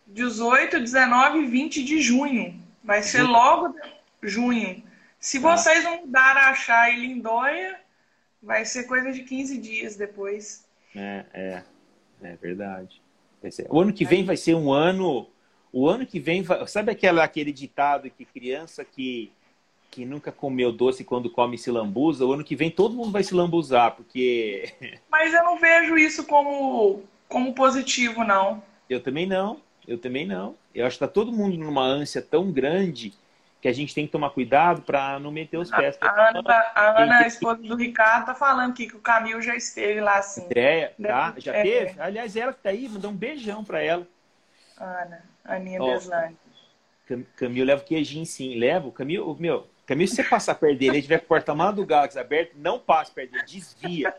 [0.06, 2.62] 18, 19 e 20 de junho.
[2.84, 3.74] Vai ser logo
[4.22, 4.82] junho.
[5.18, 5.56] Se tá.
[5.56, 7.80] vocês não mudaram a chá e Lindóia,
[8.42, 10.66] vai ser coisa de 15 dias depois.
[10.94, 11.62] É, é,
[12.22, 13.00] é verdade.
[13.70, 15.28] O ano que vem vai ser um ano.
[15.72, 19.32] O ano que vem, vai, sabe aquela, aquele ditado que criança que,
[19.92, 22.24] que nunca comeu doce quando come se lambuza?
[22.24, 24.72] O ano que vem todo mundo vai se lambuzar, porque.
[25.10, 28.62] Mas eu não vejo isso como, como positivo, não.
[28.88, 29.60] Eu também não.
[29.86, 30.56] Eu também não.
[30.74, 33.12] Eu acho que está todo mundo numa ânsia tão grande
[33.60, 35.98] que a gente tem que tomar cuidado para não meter os pés.
[36.00, 36.42] A, a Ana,
[36.74, 40.16] a, Ana a esposa do Ricardo, tá falando aqui que o Camil já esteve lá
[40.16, 40.46] assim.
[40.46, 41.34] Andréia, tá?
[41.36, 42.00] Já é, teve?
[42.00, 44.06] Aliás, ela que tá aí, mandou um beijão para ela.
[44.78, 46.36] Ana, Aninha Deslane.
[47.36, 48.58] Camil leva queijinho sim.
[48.58, 51.74] Leva o Camil, meu, Camil, se você passar perto dele e tiver com o porta-malas
[51.74, 54.14] do Galaxy aberto, não passe perto dele, desvia.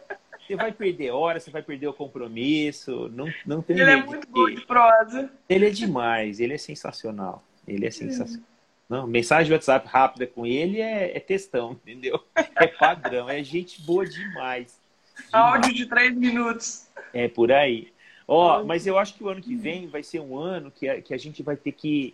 [0.45, 3.09] Você vai perder hora, você vai perder o compromisso.
[3.13, 5.31] Não, não tem Ele é muito bom de prosa.
[5.47, 7.41] Ele é demais, ele é sensacional.
[7.65, 8.45] Ele é sensacional.
[8.89, 12.21] Não, mensagem de WhatsApp rápida com ele é, é textão, entendeu?
[12.35, 14.79] É padrão, é gente boa demais.
[15.15, 15.29] demais.
[15.31, 16.87] Áudio de três minutos.
[17.13, 17.93] É por aí.
[18.27, 20.87] Ó, oh, mas eu acho que o ano que vem vai ser um ano que
[20.87, 22.13] a, que a gente vai ter que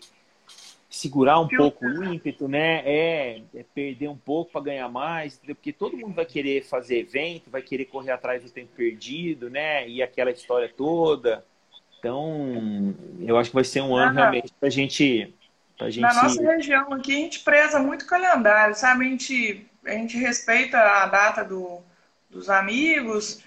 [0.90, 2.82] segurar um pouco o ímpeto, né?
[2.86, 7.50] É, é perder um pouco para ganhar mais, porque todo mundo vai querer fazer evento,
[7.50, 9.88] vai querer correr atrás do tempo perdido, né?
[9.88, 11.46] E aquela história toda.
[12.00, 15.34] Então, eu acho que vai ser um ano ah, realmente para a gente
[15.88, 16.02] Gente...
[16.02, 19.06] Na nossa região aqui, a gente preza muito calendário, sabe?
[19.06, 21.82] A gente, a gente respeita a data do,
[22.30, 23.42] dos amigos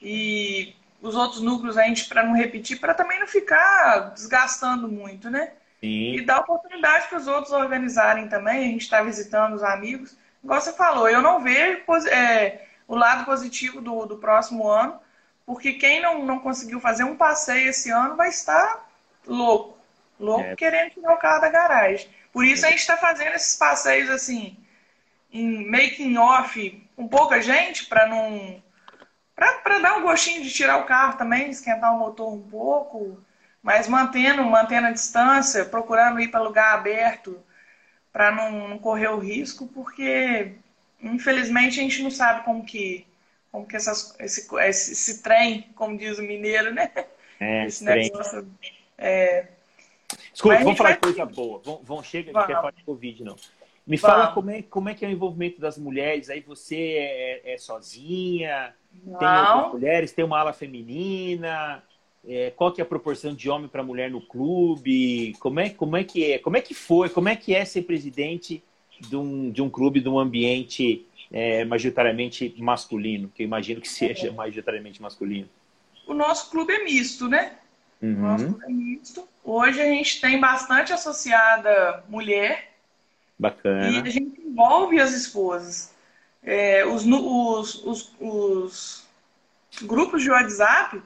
[0.00, 5.28] e os outros núcleos a gente, para não repetir, para também não ficar desgastando muito,
[5.28, 5.54] né?
[5.82, 6.14] Sim.
[6.14, 8.60] E dar oportunidade para os outros organizarem também.
[8.60, 10.16] A gente está visitando os amigos.
[10.42, 14.98] Igual você falou, eu não vejo é, o lado positivo do, do próximo ano,
[15.44, 18.88] porque quem não, não conseguiu fazer um passeio esse ano vai estar
[19.26, 19.82] louco
[20.22, 20.56] louco é.
[20.56, 22.08] querendo tirar o carro da garagem.
[22.32, 24.56] Por isso a gente está fazendo esses passeios assim,
[25.30, 28.62] em making off com pouca gente, para não.
[29.34, 33.22] para dar um gostinho de tirar o carro também, esquentar o motor um pouco,
[33.62, 37.38] mas mantendo, mantendo a distância, procurando ir para lugar aberto
[38.12, 40.52] para não, não, correr o risco, porque
[41.00, 43.06] infelizmente a gente não sabe como que,
[43.50, 46.90] como que essas, esse, esse, esse trem, como diz o mineiro, né?
[47.40, 48.46] É, esse negócio.
[48.98, 49.46] É,
[50.32, 51.60] Desculpa, vamos falar de coisa boa.
[51.64, 53.36] Vamos, vamos chega, não quer falar de Covid, não.
[53.86, 56.30] Me fala como é, como é que é o envolvimento das mulheres.
[56.30, 59.18] Aí você é, é sozinha, não.
[59.18, 61.82] tem outras mulheres, tem uma ala feminina.
[62.26, 65.34] É, qual que é a proporção de homem para mulher no clube?
[65.40, 66.38] Como é, como é que é?
[66.38, 67.08] Como é que foi?
[67.08, 68.62] Como é que é ser presidente
[69.00, 73.30] de um, de um clube, de um ambiente é, majoritariamente masculino?
[73.34, 75.48] Que eu imagino que seja majoritariamente masculino.
[76.06, 77.56] O nosso clube é misto, né?
[78.00, 78.12] Uhum.
[78.12, 79.28] Nosso clube é misto.
[79.44, 82.72] Hoje a gente tem bastante associada mulher.
[83.38, 83.90] Bacana.
[83.90, 85.92] E a gente envolve as esposas.
[86.42, 89.06] É, os, os, os, os,
[89.82, 91.00] grupos de WhatsApp,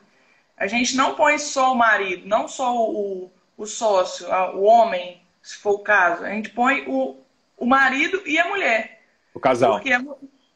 [0.57, 5.57] a gente não põe só o marido, não só o, o sócio, o homem, se
[5.59, 6.25] for o caso.
[6.25, 7.21] A gente põe o,
[7.57, 9.03] o marido e a mulher.
[9.35, 9.73] O casal.
[9.73, 10.03] Porque a,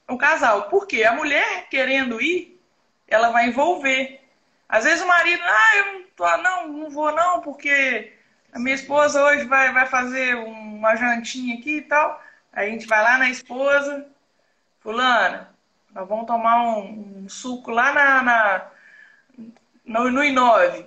[0.09, 0.69] o casal.
[0.71, 2.61] Porque a mulher querendo ir,
[3.07, 4.21] ela vai envolver.
[4.69, 8.13] Às vezes o marido, ah, eu não tô, não, não vou não, porque
[8.53, 12.23] a minha esposa hoje vai, vai fazer uma jantinha aqui e tal.
[12.53, 14.07] A gente vai lá na esposa,
[14.81, 15.55] fulana,
[15.93, 18.71] nós vamos tomar um, um suco lá na, na
[19.85, 20.87] no, no I9.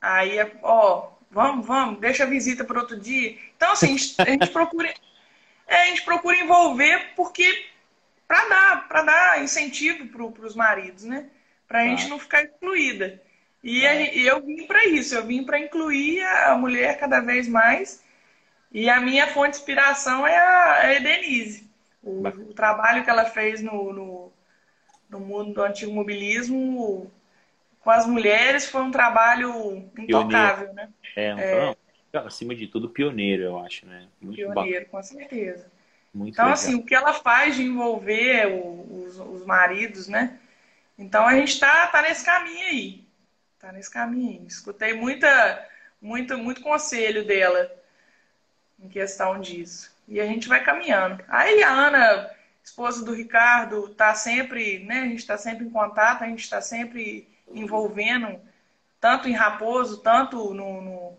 [0.00, 3.36] Aí, ó, vamos, vamos, deixa a visita para outro dia.
[3.56, 4.94] Então, assim, a gente, a gente procura,
[5.66, 7.66] é, a gente procura envolver porque
[8.26, 11.26] para dar, para dar incentivo para os maridos, né?
[11.66, 11.88] Para a tá.
[11.88, 13.20] gente não ficar excluída.
[13.62, 13.94] E, tá.
[13.94, 18.02] eu vim para isso, eu vim para incluir a mulher cada vez mais.
[18.70, 21.70] E a minha fonte de inspiração é a, é a Denise.
[22.02, 24.32] O, o, trabalho que ela fez no, no,
[25.08, 27.10] no mundo do antigo mobilismo
[27.84, 30.74] com as mulheres foi um trabalho intocável, pioneiro.
[30.74, 30.88] né?
[31.14, 31.76] É, um, é,
[32.10, 34.08] não, acima de tudo, pioneiro, eu acho, né?
[34.18, 35.70] Muito pioneiro, com certeza.
[36.14, 36.54] Muito então, legal.
[36.54, 40.38] assim, o que ela faz de envolver o, os, os, maridos, né?
[40.96, 43.04] Então, a gente está tá nesse caminho aí.
[43.58, 44.46] Tá nesse caminho aí.
[44.46, 45.68] Escutei muita,
[46.00, 47.70] muito, muito conselho dela
[48.80, 49.94] em questão disso.
[50.08, 51.22] E a gente vai caminhando.
[51.28, 52.30] Aí a Ana,
[52.62, 55.00] esposa do Ricardo, tá sempre, né?
[55.00, 58.40] A gente está sempre em contato, a gente está sempre envolvendo
[59.00, 61.18] tanto em Raposo, tanto no, no,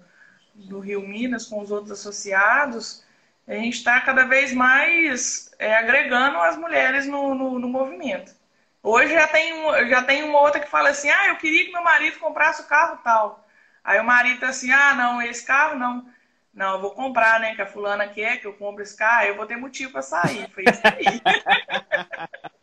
[0.55, 3.03] no Rio Minas com os outros associados,
[3.47, 8.33] a gente está cada vez mais é, agregando as mulheres no, no, no, movimento.
[8.81, 9.53] Hoje já tem,
[9.87, 12.67] já tem uma outra que fala assim, ah, eu queria que meu marido comprasse o
[12.67, 13.47] carro tal.
[13.83, 16.07] Aí o marido tá assim, ah, não, esse carro não.
[16.53, 17.53] Não, eu vou comprar, né?
[17.53, 20.49] Que a fulana quer que eu compre esse carro, eu vou ter motivo para sair.
[20.51, 21.21] Foi isso aí.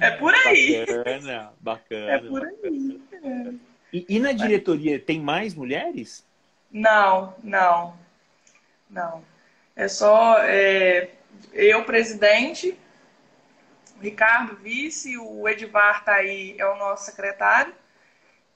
[0.00, 0.84] É por aí.
[0.86, 2.12] Bacana, bacana.
[2.12, 3.00] É por aí.
[3.92, 6.26] E, e, na diretoria tem mais mulheres?
[6.70, 7.96] Não, não,
[8.90, 9.22] não.
[9.76, 11.10] É só é,
[11.52, 12.76] eu, presidente,
[13.96, 17.72] o Ricardo, vice, o Edvar tá aí, é o nosso secretário,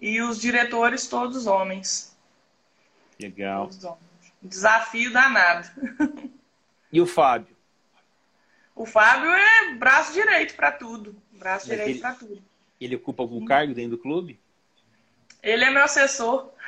[0.00, 2.16] e os diretores todos homens.
[3.20, 3.64] Legal.
[3.64, 4.02] Todos homens.
[4.42, 5.68] Desafio danado.
[6.90, 7.56] E o Fábio?
[8.74, 11.20] O Fábio é braço direito para tudo.
[11.38, 12.42] Braço Mas direito para tudo.
[12.80, 14.40] Ele ocupa algum cargo dentro do clube?
[15.42, 16.50] Ele é meu assessor.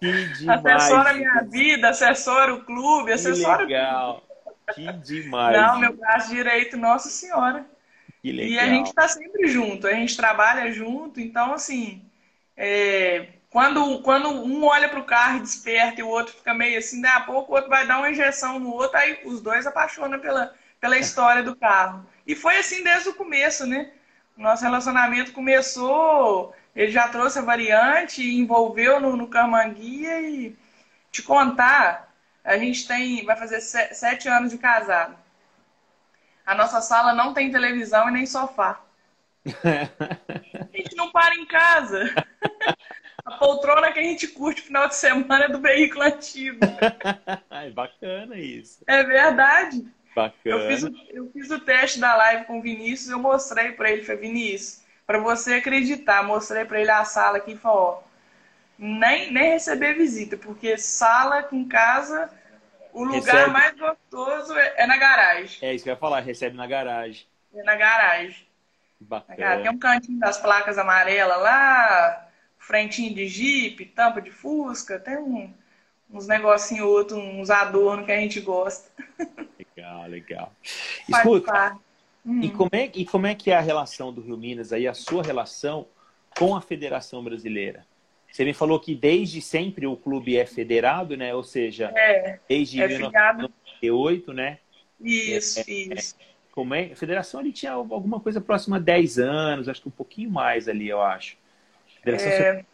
[0.00, 0.64] que demais.
[0.64, 3.66] Assessora minha vida, assessora o clube, assessora.
[3.66, 4.26] Que legal.
[4.74, 5.56] Que demais.
[5.56, 7.64] Não, meu braço direito, Nossa Senhora.
[8.20, 8.52] Que legal.
[8.52, 12.04] E a gente está sempre junto, a gente trabalha junto, então assim.
[12.56, 16.78] É quando, quando um olha para o carro e desperta e o outro fica meio
[16.78, 19.66] assim, daí a pouco o outro vai dar uma injeção no outro, aí os dois
[19.66, 22.04] apaixonam pela, pela história do carro.
[22.26, 23.92] E foi assim desde o começo, né?
[24.38, 30.56] O nosso relacionamento começou, ele já trouxe a variante, envolveu no, no Carmanguia e
[31.10, 32.10] te contar,
[32.42, 35.14] a gente tem, vai fazer sete anos de casado.
[36.46, 38.80] A nossa sala não tem televisão e nem sofá.
[39.44, 42.02] A gente não para em casa.
[43.24, 46.58] A poltrona que a gente curte no final de semana é do veículo antigo.
[47.50, 48.82] é bacana isso.
[48.86, 49.86] É verdade.
[50.14, 50.36] Bacana.
[50.44, 53.90] Eu fiz, o, eu fiz o teste da live com o Vinícius, eu mostrei para
[53.90, 58.00] ele, falei, Vinícius, para você acreditar, mostrei para ele a sala aqui e falei, ó,
[58.78, 62.30] nem, nem receber visita, porque sala em casa,
[62.92, 63.50] o lugar recebe...
[63.50, 65.58] mais gostoso é, é, na garagem.
[65.62, 67.26] É isso que eu ia falar, recebe na garagem.
[67.54, 68.46] É na garagem.
[69.00, 69.62] Bacana.
[69.62, 72.28] Tem um cantinho das placas amarelas lá,
[72.62, 75.52] frentinho de jipe, tampa de fusca, tem um,
[76.10, 78.90] uns negocinhos outros, uns adornos que a gente gosta.
[79.58, 80.52] Legal, legal.
[81.08, 81.76] Escuta,
[82.24, 82.40] hum.
[82.40, 84.94] e, como é, e como é que é a relação do Rio Minas aí, a
[84.94, 85.86] sua relação
[86.38, 87.84] com a Federação Brasileira?
[88.30, 91.34] Você me falou que desde sempre o clube é federado, né?
[91.34, 94.58] Ou seja, é, desde é 1998, né?
[94.98, 96.16] Isso, é, é, isso.
[96.52, 96.92] Como é?
[96.92, 100.68] A federação ali tinha alguma coisa próxima a 10 anos, acho que um pouquinho mais
[100.68, 101.36] ali, eu acho.
[102.02, 102.64] Federação é,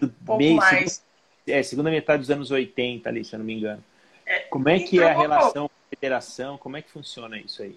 [0.00, 1.02] um pouco mais.
[1.46, 3.82] é, segunda metade dos anos 80 ali, se eu não me engano.
[4.24, 6.58] É, como é que então, é a relação com a federação?
[6.58, 7.76] Como é que funciona isso aí?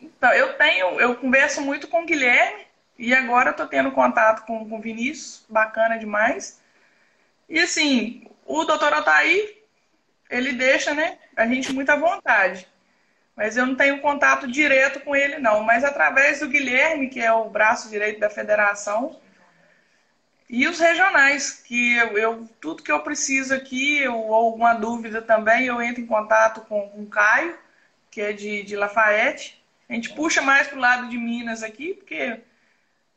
[0.00, 2.64] Então, eu tenho, eu converso muito com o Guilherme
[2.98, 6.60] e agora eu tô tendo contato com, com o Vinícius, bacana demais.
[7.48, 9.58] E assim, o doutor Altair,
[10.30, 12.66] ele deixa, né, a gente muito à vontade.
[13.36, 15.62] Mas eu não tenho contato direto com ele, não.
[15.62, 19.18] Mas através do Guilherme, que é o braço direito da federação,
[20.52, 25.64] e os regionais, que eu, eu, tudo que eu preciso aqui, ou alguma dúvida também,
[25.64, 27.56] eu entro em contato com, com o Caio,
[28.10, 29.58] que é de, de Lafayette.
[29.88, 32.38] A gente puxa mais pro lado de Minas aqui, porque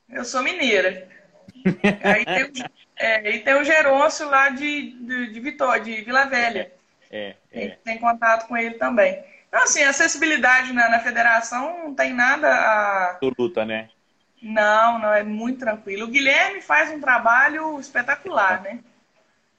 [0.09, 1.09] eu sou mineira.
[2.05, 2.65] Aí tem,
[2.95, 6.71] é, tem o Gerôncio lá de, de, de Vitória, de Vila Velha.
[7.11, 7.67] É, é.
[7.83, 9.21] Tem contato com ele também.
[9.49, 13.09] Então, assim, acessibilidade na, na federação não tem nada a.
[13.11, 13.89] Absoluta, né?
[14.45, 16.05] Não, não, é muito tranquilo.
[16.05, 18.79] O Guilherme faz um trabalho espetacular, né?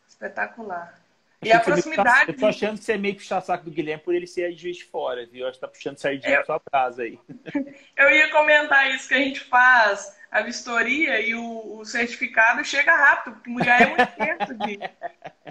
[0.07, 0.95] Espetacular.
[1.43, 2.31] E a proximidade.
[2.31, 4.77] Eu tô achando que você é meio puxar saco do Guilherme por ele ser juiz
[4.77, 5.43] de fora, viu?
[5.43, 6.37] Eu acho que tá puxando sardinha eu...
[6.37, 7.19] pra sua casa aí.
[7.99, 12.95] Eu ia comentar isso que a gente faz a vistoria e o, o certificado chega
[12.95, 14.79] rápido, porque já é muito tempo de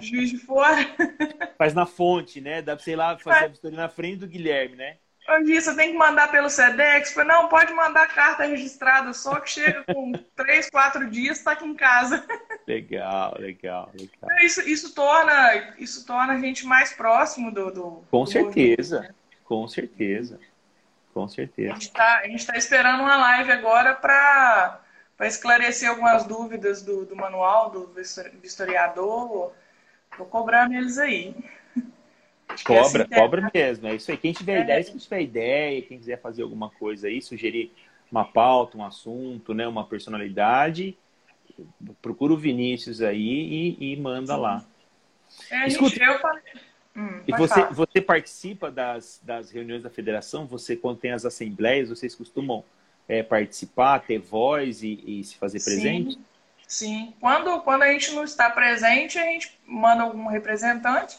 [0.00, 0.78] juiz de fora.
[1.58, 2.62] Faz na fonte, né?
[2.62, 4.96] Dá pra, sei lá, fazer a vistoria na frente do Guilherme, né?
[5.28, 7.14] Hoje você tem que mandar pelo SEDEX.
[7.26, 11.74] Não, pode mandar carta registrada, só que chega com três, quatro dias, está aqui em
[11.74, 12.24] casa.
[12.66, 14.38] Legal, legal, legal.
[14.40, 17.70] Isso, isso, torna, isso torna a gente mais próximo do.
[17.70, 19.10] do com do certeza, né?
[19.44, 20.38] com certeza.
[21.12, 21.70] Com certeza.
[21.70, 24.80] A gente está tá esperando uma live agora para
[25.20, 27.92] esclarecer algumas dúvidas do, do manual do
[28.42, 29.52] vistoriador.
[30.10, 31.34] Estou cobrando eles aí.
[32.64, 33.86] Cobra, assim, cobra mesmo.
[33.88, 34.16] É isso aí.
[34.16, 34.62] Quem tiver é.
[34.62, 37.72] ideia, se tiver ideia, quem quiser fazer alguma coisa aí, sugerir
[38.10, 40.96] uma pauta, um assunto, né, uma personalidade,
[42.00, 44.40] procura o Vinícius aí e, e manda Sim.
[44.40, 44.64] lá.
[45.50, 46.42] É, Escuta, eu falei...
[46.96, 50.46] Hum, e você, você participa das, das reuniões da federação?
[50.46, 52.64] Você, quando tem as assembleias, vocês costumam
[53.06, 56.14] é, participar, ter voz e, e, se fazer presente?
[56.14, 56.24] Sim,
[56.66, 57.14] sim.
[57.20, 61.18] Quando, quando a gente não está presente, a gente manda algum representante,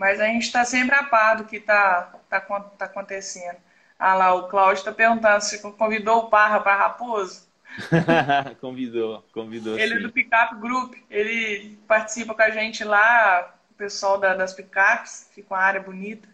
[0.00, 3.58] mas a gente está sempre a par do que está tá, tá acontecendo.
[3.98, 7.46] Ah lá, o Cláudio está perguntando se convidou o Parra para Raposo.
[8.62, 9.78] convidou, convidou.
[9.78, 10.00] Ele sim.
[10.00, 15.52] é do Pickup Group, ele participa com a gente lá pessoal da, das picapes, fica
[15.52, 16.26] uma área bonita.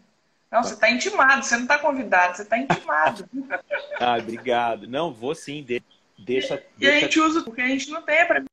[0.49, 3.29] Não, você está intimado, você não está convidado, você está intimado.
[3.99, 4.87] ah, obrigado.
[4.87, 5.83] Não, vou sim, de,
[6.17, 6.63] deixa.
[6.77, 6.97] E, deixa...
[6.97, 8.45] a gente usa, porque a gente não tem a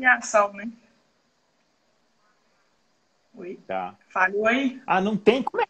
[0.00, 0.68] premiação, né?
[3.36, 3.58] Oi?
[3.66, 3.96] Tá.
[4.08, 4.80] Falhou aí?
[4.86, 5.42] Ah, não tem?
[5.42, 5.66] Como é?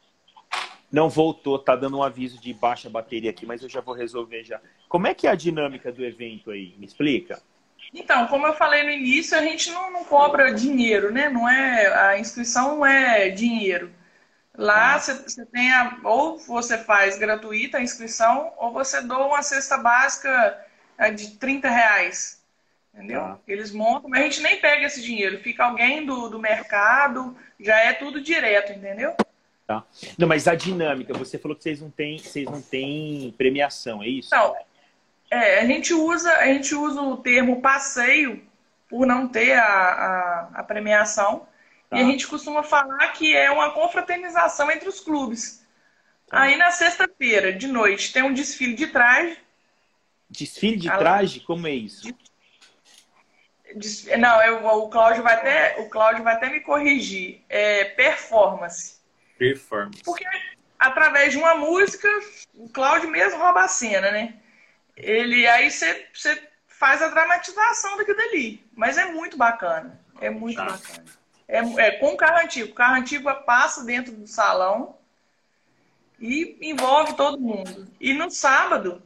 [0.93, 4.45] Não voltou, tá dando um aviso de baixa bateria aqui, mas eu já vou resolver
[4.45, 4.61] já.
[4.89, 6.75] Como é que é a dinâmica do evento aí?
[6.79, 7.43] Me explica.
[7.93, 11.29] Então, como eu falei no início, a gente não, não cobra dinheiro, né?
[11.29, 13.91] Não é, a inscrição não é dinheiro.
[14.57, 15.47] Lá você ah.
[15.53, 20.65] tem a, ou você faz gratuita a inscrição, ou você doa uma cesta básica
[20.97, 22.44] é, de 30 reais.
[22.95, 23.21] Entendeu?
[23.21, 23.39] Ah.
[23.47, 25.41] Eles montam, mas a gente nem pega esse dinheiro.
[25.41, 29.15] Fica alguém do, do mercado, já é tudo direto, entendeu?
[29.67, 29.83] Tá.
[30.17, 34.07] Não, mas a dinâmica, você falou que vocês não têm, vocês não têm premiação, é
[34.07, 34.31] isso?
[34.33, 34.55] Não,
[35.31, 38.45] é, a gente usa, a gente usa o termo passeio
[38.89, 41.49] por não ter a, a, a premiação.
[41.91, 41.97] Tá.
[41.97, 45.67] E a gente costuma falar que é uma confraternização entre os clubes.
[46.29, 46.43] Tá.
[46.43, 49.37] Aí na sexta-feira, de noite, tem um desfile de traje.
[50.31, 51.41] Desfile de traje?
[51.41, 52.15] Como é isso?
[54.19, 57.43] Não, eu, o, Cláudio vai até, o Cláudio vai até me corrigir.
[57.49, 59.01] É performance.
[59.39, 60.03] Performance.
[60.05, 60.25] Porque
[60.79, 62.09] através de uma música,
[62.55, 64.35] o Cláudio mesmo rouba a cena, né?
[64.97, 66.07] ele aí você,
[66.67, 68.65] faz a dramatização daquilo dali.
[68.75, 70.01] Mas é muito bacana.
[70.21, 70.65] É muito tá.
[70.65, 71.05] bacana.
[71.47, 72.71] É, é com o carro antigo.
[72.71, 74.97] O carro antigo passa dentro do salão
[76.19, 77.89] e envolve todo mundo.
[78.01, 79.03] E no sábado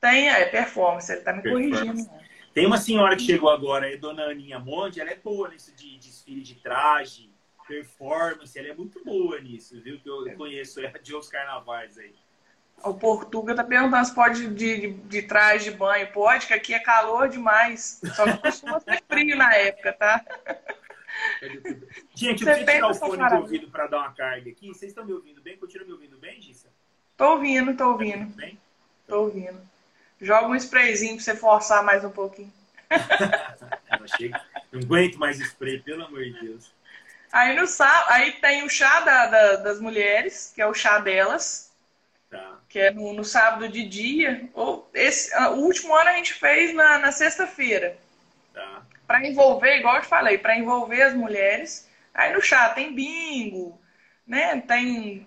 [0.00, 2.08] tem é, performance, ele tá me corrigindo.
[2.54, 5.98] Tem uma senhora que chegou agora, é Dona Aninha Monte, ela é boa nisso de
[5.98, 7.28] desfile de traje,
[7.66, 9.98] performance, ela é muito boa nisso, viu?
[9.98, 12.14] Que eu conheço ela de outros carnavais aí.
[12.84, 16.12] O Portuga tá perguntando se pode de, de, de trás de banho.
[16.12, 18.00] Pode, que aqui é calor demais.
[18.14, 20.24] Só que costuma ser frio na época, tá?
[22.14, 24.68] Gente, eu preciso tirar o fone do ouvido para dar uma carga aqui.
[24.68, 25.56] Vocês estão me ouvindo bem?
[25.56, 26.68] Continua me ouvindo bem, Gissa?
[27.16, 28.28] Tô ouvindo, tô ouvindo.
[28.30, 28.58] Tá bem?
[29.06, 29.73] Tô ouvindo.
[30.24, 32.50] Joga um sprayzinho pra você forçar mais um pouquinho.
[34.72, 36.72] Não aguento mais spray, pelo amor de Deus.
[37.30, 37.66] Aí, no,
[38.08, 41.70] aí tem o chá da, da, das mulheres, que é o chá delas.
[42.30, 42.58] Tá.
[42.70, 44.48] Que é no, no, sábado de dia.
[44.54, 47.98] Ou esse, o último ano a gente fez na, na sexta-feira.
[48.54, 48.82] Tá.
[49.06, 51.86] Para envolver, igual eu te falei, para envolver as mulheres.
[52.14, 53.78] Aí no chá tem bingo,
[54.26, 54.58] né?
[54.62, 55.26] Tem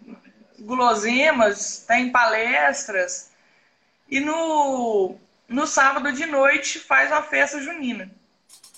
[0.60, 3.32] guloseimas, tem palestras.
[4.10, 5.16] E no,
[5.48, 8.10] no sábado de noite faz uma festa junina.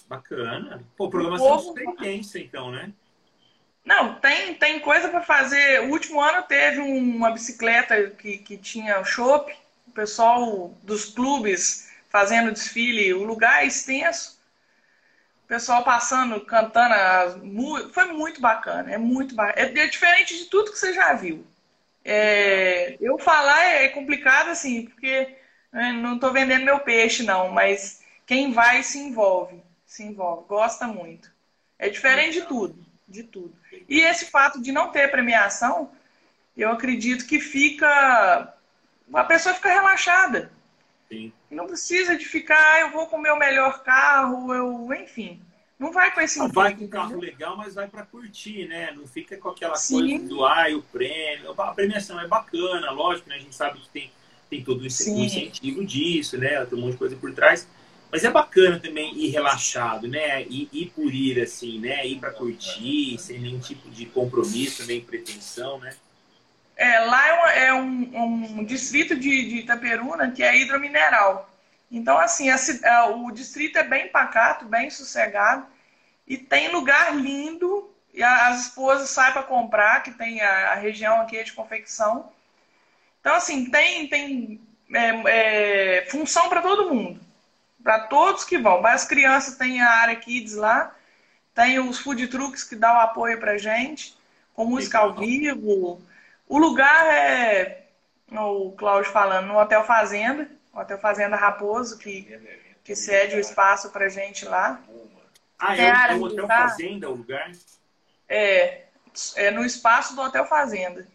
[0.07, 0.83] Bacana.
[0.97, 2.91] Pô, programação intensa, então, né?
[3.85, 5.81] Não, tem, tem coisa para fazer.
[5.81, 9.55] O último ano teve uma bicicleta que, que tinha chopp,
[9.87, 14.39] o pessoal dos clubes fazendo desfile, o lugar é extenso.
[15.45, 17.35] O pessoal passando, cantando, as,
[17.91, 19.59] foi muito bacana, é muito bacana.
[19.59, 21.45] É, é, diferente de tudo que você já viu.
[22.11, 25.35] É, eu falar é complicado assim, porque
[25.71, 30.87] né, não estou vendendo meu peixe não, mas quem vai se envolve, se envolve, gosta
[30.87, 31.31] muito.
[31.77, 33.53] É diferente de tudo de tudo.
[33.87, 35.91] E esse fato de não ter premiação,
[36.55, 38.53] eu acredito que fica.
[39.11, 40.51] A pessoa fica relaxada.
[41.09, 41.33] Sim.
[41.49, 45.41] Não precisa de ficar, ah, eu vou com o meu melhor carro, eu, enfim.
[45.79, 48.91] Não vai com esse Não vai com um carro legal, mas vai para curtir, né?
[48.91, 50.09] Não fica com aquela Sim.
[50.19, 51.51] coisa do ai, o prêmio.
[51.57, 53.35] A premiação é bacana, lógico, né?
[53.35, 54.11] A gente sabe que tem,
[54.49, 55.23] tem todo esse Sim.
[55.23, 56.65] incentivo disso, né?
[56.65, 57.65] Tem um monte de coisa por trás.
[58.11, 60.43] Mas é bacana também ir relaxado, né?
[60.43, 62.05] Ir, ir por ir, assim, né?
[62.05, 65.95] Ir para curtir, sem nenhum tipo de compromisso, nem pretensão, né?
[66.75, 71.48] É, lá é, uma- é um, um distrito de, de Itaperuna que é hidromineral.
[71.91, 75.65] Então, assim, a- o distrito é bem pacato, bem sossegado
[76.27, 77.89] e tem lugar lindo.
[78.13, 82.31] E as esposas saem para comprar, que tem a, a região aqui é de confecção.
[83.21, 84.61] Então, assim, tem, tem
[84.93, 87.19] é, é, função para todo mundo,
[87.83, 88.85] para todos que vão.
[88.85, 90.95] As crianças têm a área kids lá,
[91.55, 94.17] tem os food trucks que dão apoio para gente,
[94.55, 96.01] com música ao vivo.
[96.47, 97.85] O lugar é,
[98.31, 102.39] o Cláudio falando, no Hotel Fazenda, o Hotel Fazenda Raposo, que,
[102.83, 104.81] que cede o espaço pra gente lá.
[105.57, 106.69] Ah, é, é um hotel militar?
[106.69, 107.51] fazenda o lugar?
[108.27, 108.85] É,
[109.35, 111.05] é no espaço do Hotel Fazenda.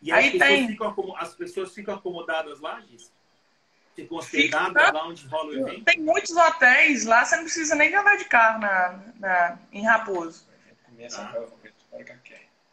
[0.00, 0.68] E Aí as, pessoas tem.
[0.68, 3.12] ficam, as pessoas ficam acomodadas lá, Giz?
[3.94, 4.56] Ficam Fica.
[4.56, 5.84] hospedadas lá onde rola o evento?
[5.84, 9.84] Tem muitos hotéis lá, você não precisa nem de andar de carro na, na, em
[9.84, 10.48] Raposo.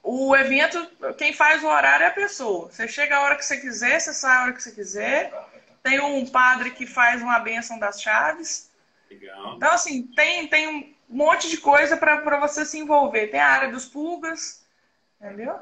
[0.01, 2.71] O evento, quem faz o horário é a pessoa.
[2.71, 5.33] Você chega a hora que você quiser, você sai a hora que você quiser.
[5.87, 8.69] Tem um padre que faz uma bênção das chaves.
[9.09, 9.55] Legal.
[9.55, 13.27] Então, assim, tem, tem um monte de coisa para você se envolver.
[13.27, 14.65] Tem a área dos pulgas,
[15.21, 15.57] entendeu?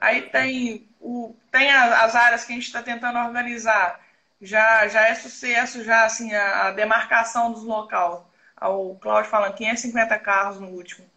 [0.00, 4.00] Aí tem, o, tem as áreas que a gente está tentando organizar.
[4.42, 8.28] Já, já é sucesso, já assim, a, a demarcação dos local.
[8.60, 11.08] O Cláudio falando 550 carros no último.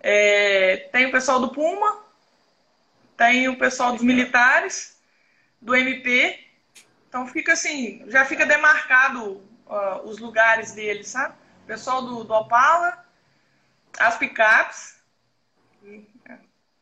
[0.00, 1.98] É, tem o pessoal do Puma,
[3.18, 4.98] tem o pessoal dos militares,
[5.60, 6.47] do MP.
[7.08, 11.34] Então fica assim, já fica demarcado ó, os lugares deles, sabe?
[11.64, 13.04] O pessoal do, do Opala,
[13.98, 14.96] as picapes.
[16.26, 16.38] É,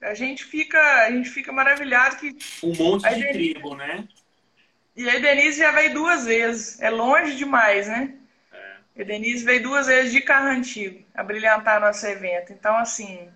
[0.08, 4.06] A gente fica, a gente fica maravilhado que Um monte de tem- tribo, né?
[4.96, 6.80] e a Denise já veio duas vezes.
[6.80, 8.14] É longe demais, né?
[8.98, 12.50] A Denise veio duas vezes de carro antigo a brilhantar nosso evento.
[12.52, 13.28] Então, assim,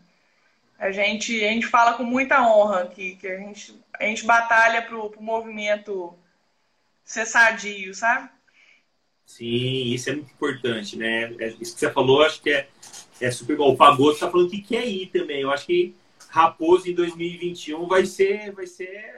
[0.79, 4.81] a gente, a gente fala com muita honra que, que a, gente, a gente batalha
[4.83, 6.19] pro, pro movimento
[7.11, 8.31] ser sadio, sabe?
[9.27, 11.35] Sim, isso é muito importante, né?
[11.39, 12.69] É, Isso que você falou, acho que é,
[13.21, 13.73] é super bom.
[13.73, 15.41] O Pagoto tá falando que quer ir também.
[15.43, 15.95] Eu acho que
[16.29, 19.15] Raposo em 2021 vai ser, vai ser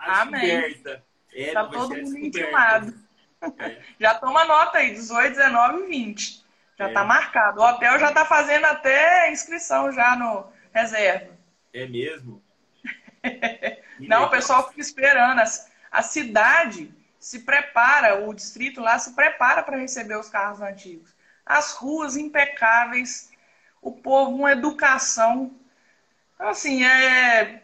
[0.00, 0.40] a Amém.
[0.40, 1.04] descoberta.
[1.34, 2.94] É, Tá todo mundo intimado.
[3.58, 3.82] É.
[4.00, 6.44] Já toma nota aí, 18, 19 e 20.
[6.78, 6.92] Já É.
[6.92, 7.60] tá marcado.
[7.60, 11.36] O hotel já tá fazendo até inscrição já no reserva.
[11.72, 12.42] É mesmo?
[14.00, 15.40] Não, o pessoal fica esperando.
[15.90, 21.14] A cidade se prepara, o distrito lá se prepara para receber os carros antigos.
[21.44, 23.30] As ruas impecáveis,
[23.82, 25.52] o povo, uma educação.
[26.34, 27.62] Então, assim, é,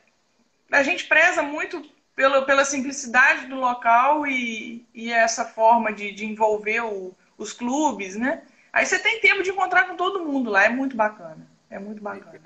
[0.71, 1.85] a gente preza muito
[2.17, 8.17] pela, pela simplicidade do local e, e essa forma de, de envolver o- os clubes,
[8.17, 8.43] né?
[8.73, 11.47] Aí você tem tempo de encontrar com todo mundo lá, é muito bacana.
[11.71, 12.41] É muito bacana.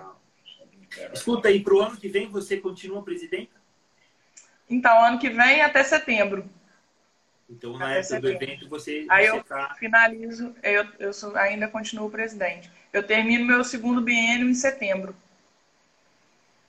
[1.13, 3.51] Escuta aí, pro ano que vem você continua presidente?
[4.69, 6.49] Então, ano que vem até setembro.
[7.49, 9.75] Então, na Até época do evento, você, Aí você eu tá.
[9.79, 12.71] finalizo, eu, eu sou- ainda continuo presidente.
[12.93, 15.17] Eu termino meu segundo biênio em setembro.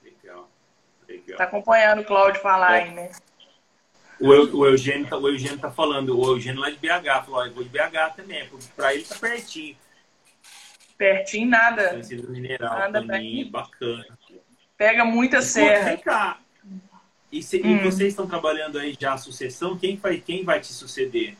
[0.02, 0.50] Legal.
[1.08, 1.38] Legal.
[1.38, 3.12] Tá acompanhando o Cláudio falar aí, né?
[4.22, 7.54] O, o, Eugênio tá, o Eugênio tá falando, o Eugênio lá de BH, falou, eu
[7.54, 9.78] vou de BH também, pra ele tá pertinho.
[10.98, 12.02] Pertinho, nada.
[12.28, 13.52] Mineral Nada também, bem.
[13.52, 14.06] bacana.
[14.78, 15.98] Pega muita Escuta, Vem serra.
[15.98, 16.40] cá.
[17.32, 17.84] E, se- e Hum.
[17.84, 19.78] vocês estão trabalhando aí já a sucessão?
[19.78, 21.36] Quem vai, quem vai te suceder?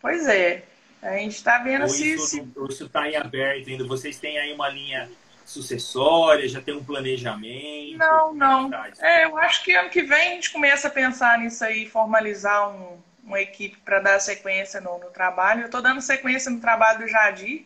[0.00, 0.64] Pois é.
[1.00, 3.84] A gente tá vendo Ou se, isso, se- ou isso tá em aberto ainda?
[3.84, 5.10] Vocês têm aí uma linha
[5.44, 7.98] sucessória, já tem um planejamento?
[7.98, 8.70] Não, não.
[8.70, 8.88] Tá.
[9.00, 12.70] É, eu acho que ano que vem a gente começa a pensar nisso aí, formalizar
[12.70, 15.62] um- uma equipe para dar sequência no, no trabalho.
[15.62, 17.64] Eu estou dando sequência no trabalho do Jadir,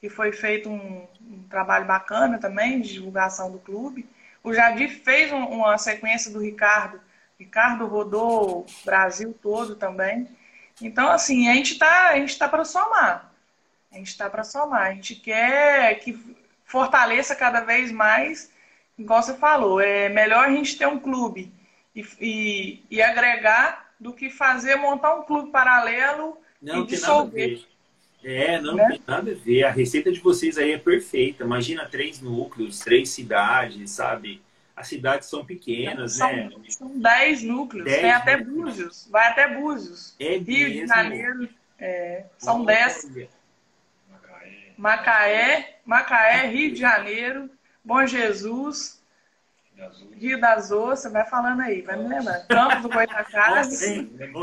[0.00, 4.06] que foi feito um, um trabalho bacana também de divulgação do clube.
[4.42, 7.00] O Jadir fez um- uma sequência do Ricardo.
[7.38, 10.28] Ricardo rodou o Brasil todo também.
[10.80, 13.32] Então, assim, a gente está gente tá para somar.
[13.92, 14.86] A gente está para somar.
[14.88, 16.18] A gente quer que
[16.64, 18.50] fortaleça cada vez mais
[19.00, 21.52] igual você falou, é melhor a gente ter um clube
[21.94, 27.66] e, e, e agregar do que fazer, montar um clube paralelo Não e dissolver.
[28.22, 28.88] É, não Né?
[28.90, 29.64] tem nada a ver.
[29.64, 31.44] A receita de vocês aí é perfeita.
[31.44, 34.42] Imagina três núcleos, três cidades, sabe?
[34.76, 36.50] As cidades são pequenas, São, né?
[36.68, 38.64] são 10 núcleos, Dez tem até núcleos.
[38.76, 40.14] Búzios, vai até Búzios.
[40.18, 40.86] É Rio de.
[40.86, 41.48] Janeiro,
[41.78, 42.76] é, são Olha.
[42.76, 43.28] 10.
[44.76, 47.50] Macaé, Macaé, Rio de Janeiro,
[47.84, 48.99] Bom Jesus,
[50.16, 52.46] Rio das Ostras, vai falando aí, vai me lembrar.
[52.46, 53.82] Campos do Goitacazes,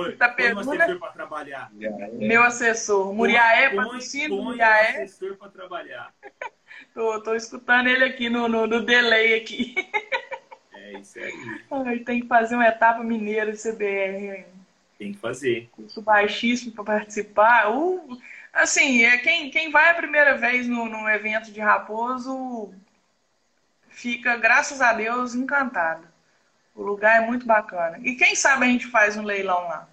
[0.10, 1.72] Itapeguna, para trabalhar.
[2.14, 3.14] meu assessor.
[3.14, 5.04] Muriaé, patrocínio Muriaé.
[5.04, 6.14] assessor para trabalhar.
[6.94, 9.76] Tô, tô escutando ele aqui no, no, no delay aqui.
[10.74, 11.34] É isso aí.
[11.70, 14.46] Ai, tem que fazer uma etapa mineira de CBR.
[14.98, 15.70] Tem que fazer.
[15.72, 17.72] Custo baixíssimo para participar.
[17.72, 18.18] Uh,
[18.54, 22.74] assim, é quem, quem vai a primeira vez no, no evento de Raposo
[23.98, 26.08] fica, graças a Deus, encantado.
[26.76, 28.00] O lugar é muito bacana.
[28.04, 29.90] E quem sabe a gente faz um leilão lá?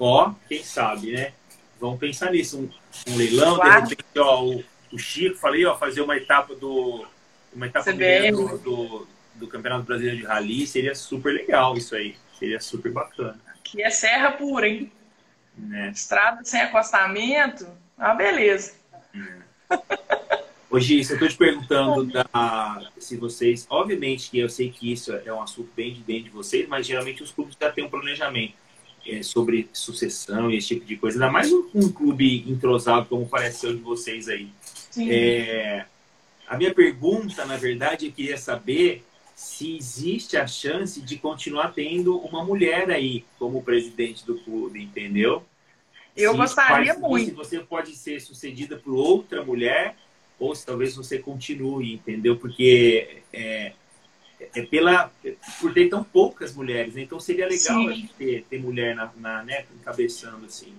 [0.00, 1.32] Ó, quem sabe, né?
[1.78, 2.58] Vamos pensar nisso.
[2.58, 7.06] Um, um leilão, de repente, ó, o, o, Chico, falei, ó, fazer uma etapa do.
[7.52, 12.16] Uma etapa do, do, do, Campeonato Brasileiro de Rally, seria super legal isso aí.
[12.38, 13.38] Seria super bacana.
[13.62, 14.90] Que é serra pura, hein?
[15.54, 15.90] Né?
[15.90, 17.68] Estrada sem acostamento.
[17.98, 18.72] Ah, beleza.
[19.14, 20.38] É.
[20.74, 23.66] Hoje, eu estou te perguntando da, se vocês.
[23.68, 26.86] Obviamente que eu sei que isso é um assunto bem de dentro de vocês, mas
[26.86, 28.54] geralmente os clubes já têm um planejamento
[29.06, 31.18] é, sobre sucessão e esse tipo de coisa.
[31.18, 34.48] Ainda mais um, um clube entrosado como parece ser o de vocês aí.
[34.96, 35.84] É,
[36.48, 39.04] a minha pergunta, na verdade, eu queria saber
[39.34, 45.44] se existe a chance de continuar tendo uma mulher aí como presidente do clube, entendeu?
[46.16, 47.26] Eu se gostaria muito.
[47.26, 49.96] Se você pode ser sucedida por outra mulher
[50.38, 52.36] ou se talvez você continue, entendeu?
[52.36, 53.72] Porque é,
[54.54, 55.10] é pela
[55.60, 57.02] por ter tão poucas mulheres, né?
[57.02, 60.74] então seria legal a gente ter, ter mulher na, na né, encabeçando assim.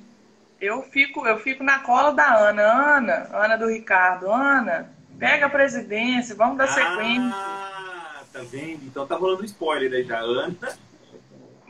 [0.60, 5.50] Eu fico eu fico na cola da Ana, Ana, Ana do Ricardo, Ana, pega a
[5.50, 7.32] presidência, vamos dar sequência.
[7.34, 8.84] Ah, tá vendo?
[8.86, 10.56] Então tá rolando spoiler aí da Ana.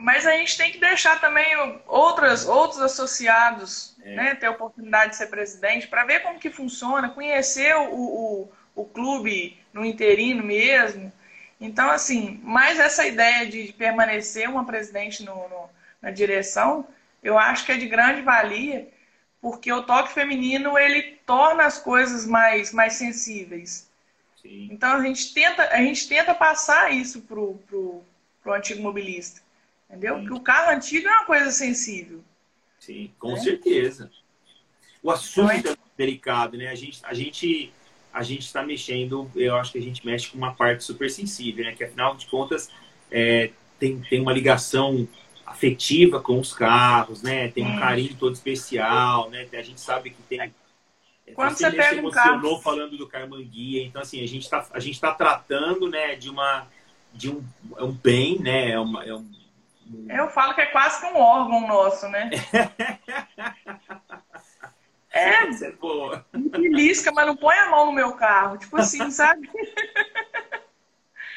[0.03, 1.55] Mas a gente tem que deixar também
[1.87, 4.15] outras, outros associados é.
[4.15, 8.51] né, ter a oportunidade de ser presidente para ver como que funciona, conhecer o, o,
[8.75, 11.09] o clube no interino mesmo.
[11.57, 15.69] Então, assim, mais essa ideia de permanecer uma presidente no, no,
[16.01, 16.85] na direção,
[17.23, 18.89] eu acho que é de grande valia,
[19.41, 23.89] porque o toque feminino ele torna as coisas mais, mais sensíveis.
[24.41, 24.67] Sim.
[24.69, 27.57] Então a gente tenta a gente tenta passar isso pro,
[28.43, 29.42] pro antigo mobilista.
[29.93, 30.15] Entendeu?
[30.15, 32.23] Porque o carro antigo é uma coisa sensível.
[32.79, 33.39] Sim, com é?
[33.39, 34.11] certeza.
[35.03, 36.69] O assunto então, é delicado, né?
[36.69, 37.71] A gente, a gente,
[38.11, 41.63] a gente está mexendo, eu acho que a gente mexe com uma parte super sensível,
[41.63, 41.73] né?
[41.73, 42.71] Que afinal de contas
[43.11, 45.07] é, tem, tem uma ligação
[45.45, 47.49] afetiva com os carros, né?
[47.49, 49.47] Tem um carinho todo especial, né?
[49.53, 50.53] A gente sabe que tem.
[51.35, 52.59] Quando você, você pega um carro...
[52.59, 56.15] falando do Carmanguia, então assim a gente está a gente tá tratando, né?
[56.15, 56.67] De uma
[57.13, 57.43] de um,
[57.77, 58.71] é um bem, né?
[58.71, 59.42] É, uma, é um
[60.09, 62.29] eu falo que é quase que um órgão nosso, né?
[65.11, 66.25] é, é boa.
[66.33, 68.57] belisca, mas não põe a mão no meu carro.
[68.57, 69.49] Tipo assim, sabe?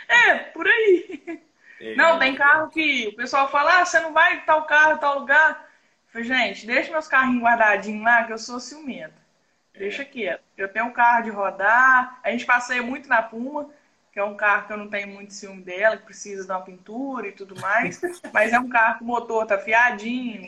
[0.09, 1.43] é, por aí.
[1.81, 1.95] É.
[1.95, 5.69] Não, tem carro que o pessoal fala, ah, você não vai tal carro, tal lugar.
[6.07, 9.27] Eu falei, gente, deixa meus carrinhos guardadinhos lá, que eu sou ciumenta.
[9.75, 10.43] Deixa quieto.
[10.57, 13.69] Eu tenho um carro de rodar, a gente passeia muito na Puma
[14.17, 16.63] que é um carro que eu não tenho muito ciúme dela, que precisa de uma
[16.63, 18.01] pintura e tudo mais,
[18.33, 20.43] mas é um carro que o motor tá fiadinho,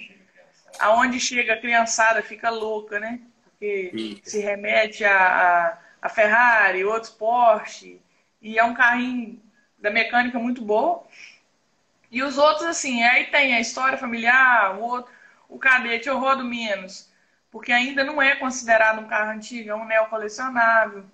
[0.78, 3.20] aonde chega a criançada fica louca, né?
[3.44, 8.00] Porque se remete a, a, Ferrari, outros Porsche,
[8.40, 9.38] e é um carrinho
[9.78, 11.04] da mecânica muito boa.
[12.10, 15.12] E os outros, assim, aí tem a história familiar, o outro,
[15.46, 17.12] o cadete eu rodo menos,
[17.50, 21.04] porque ainda não é considerado um carro antigo, é um neocolecionável.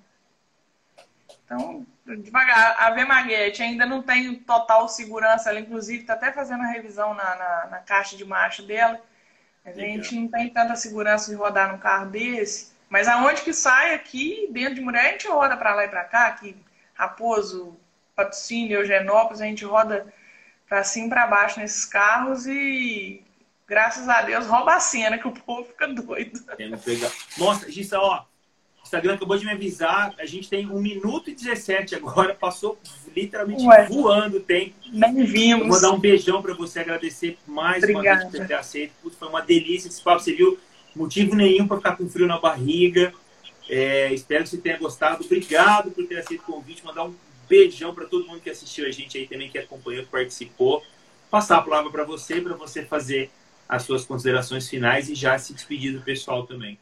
[1.55, 1.87] Então,
[2.23, 2.77] devagar.
[2.79, 5.51] A Vemaguete ainda não tem total segurança.
[5.51, 9.01] Ela, inclusive, está até fazendo a revisão na, na, na, caixa de marcha dela.
[9.65, 12.73] a gente não tem tanta segurança de rodar num carro desse.
[12.89, 16.05] Mas aonde que sai aqui, dentro de mulher, a gente roda para lá e para
[16.05, 16.27] cá.
[16.27, 16.57] Aqui,
[16.95, 17.77] Raposo,
[18.15, 20.13] Patrocínio, Eugenópolis, a gente roda
[20.69, 23.23] para cima e para baixo nesses carros e
[23.67, 26.39] graças a Deus rouba a cena que o povo fica doido.
[27.39, 28.25] Nossa, Gissa, ó,
[28.85, 32.79] Instagram acabou de me avisar, a gente tem 1 minuto e 17 agora, passou
[33.17, 34.75] literalmente Ué, voando o tempo.
[34.93, 35.69] Nem vimos.
[35.69, 38.25] Vou dar um beijão para você, agradecer mais Obrigada.
[38.25, 38.93] uma vez por ter aceito.
[39.19, 40.59] foi uma delícia esse papo, você viu?
[40.95, 43.13] Motivo nenhum para ficar com frio na barriga.
[43.69, 45.25] É, espero que você tenha gostado.
[45.25, 46.85] Obrigado por ter aceito o convite.
[46.85, 47.15] Mandar um
[47.49, 50.83] beijão para todo mundo que assistiu a gente aí também, que acompanhou, que participou.
[51.31, 53.31] Passar a palavra para você, para você fazer
[53.69, 56.79] as suas considerações finais e já se despedir do pessoal também.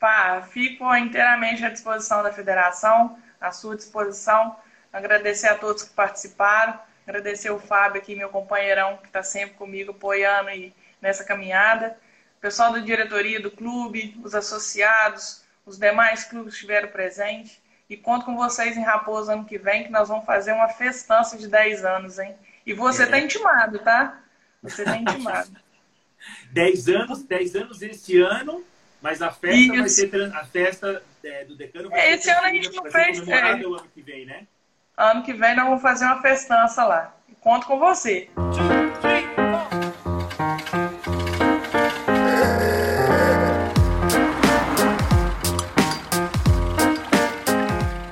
[0.00, 4.56] Pá, fico inteiramente à disposição da federação, à sua disposição.
[4.90, 9.90] Agradecer a todos que participaram, agradecer o Fábio aqui, meu companheirão, que está sempre comigo
[9.90, 11.98] apoiando e nessa caminhada.
[12.38, 17.60] O pessoal da diretoria do clube, os associados, os demais clubes estiveram presentes.
[17.88, 21.36] E conto com vocês em Raposo ano que vem, que nós vamos fazer uma festança
[21.36, 22.34] de 10 anos, hein?
[22.64, 23.20] E você está é.
[23.20, 24.18] intimado, tá?
[24.62, 25.50] Você está intimado.
[26.52, 28.64] 10 anos, 10 anos este ano,
[29.00, 29.76] mas a festa Isso.
[29.76, 33.28] vai ser a festa é, do decano vai Esse ano a gente não fez.
[33.28, 33.50] É.
[33.52, 34.46] ano que vem, né?
[34.96, 37.16] Ano que vem nós vamos fazer uma festança lá.
[37.40, 38.28] Conto com você.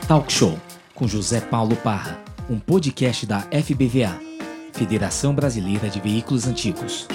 [0.08, 0.58] Talk Show
[0.94, 2.18] com José Paulo Parra,
[2.48, 4.18] um podcast da FBVA,
[4.72, 7.06] Federação Brasileira de Veículos Antigos.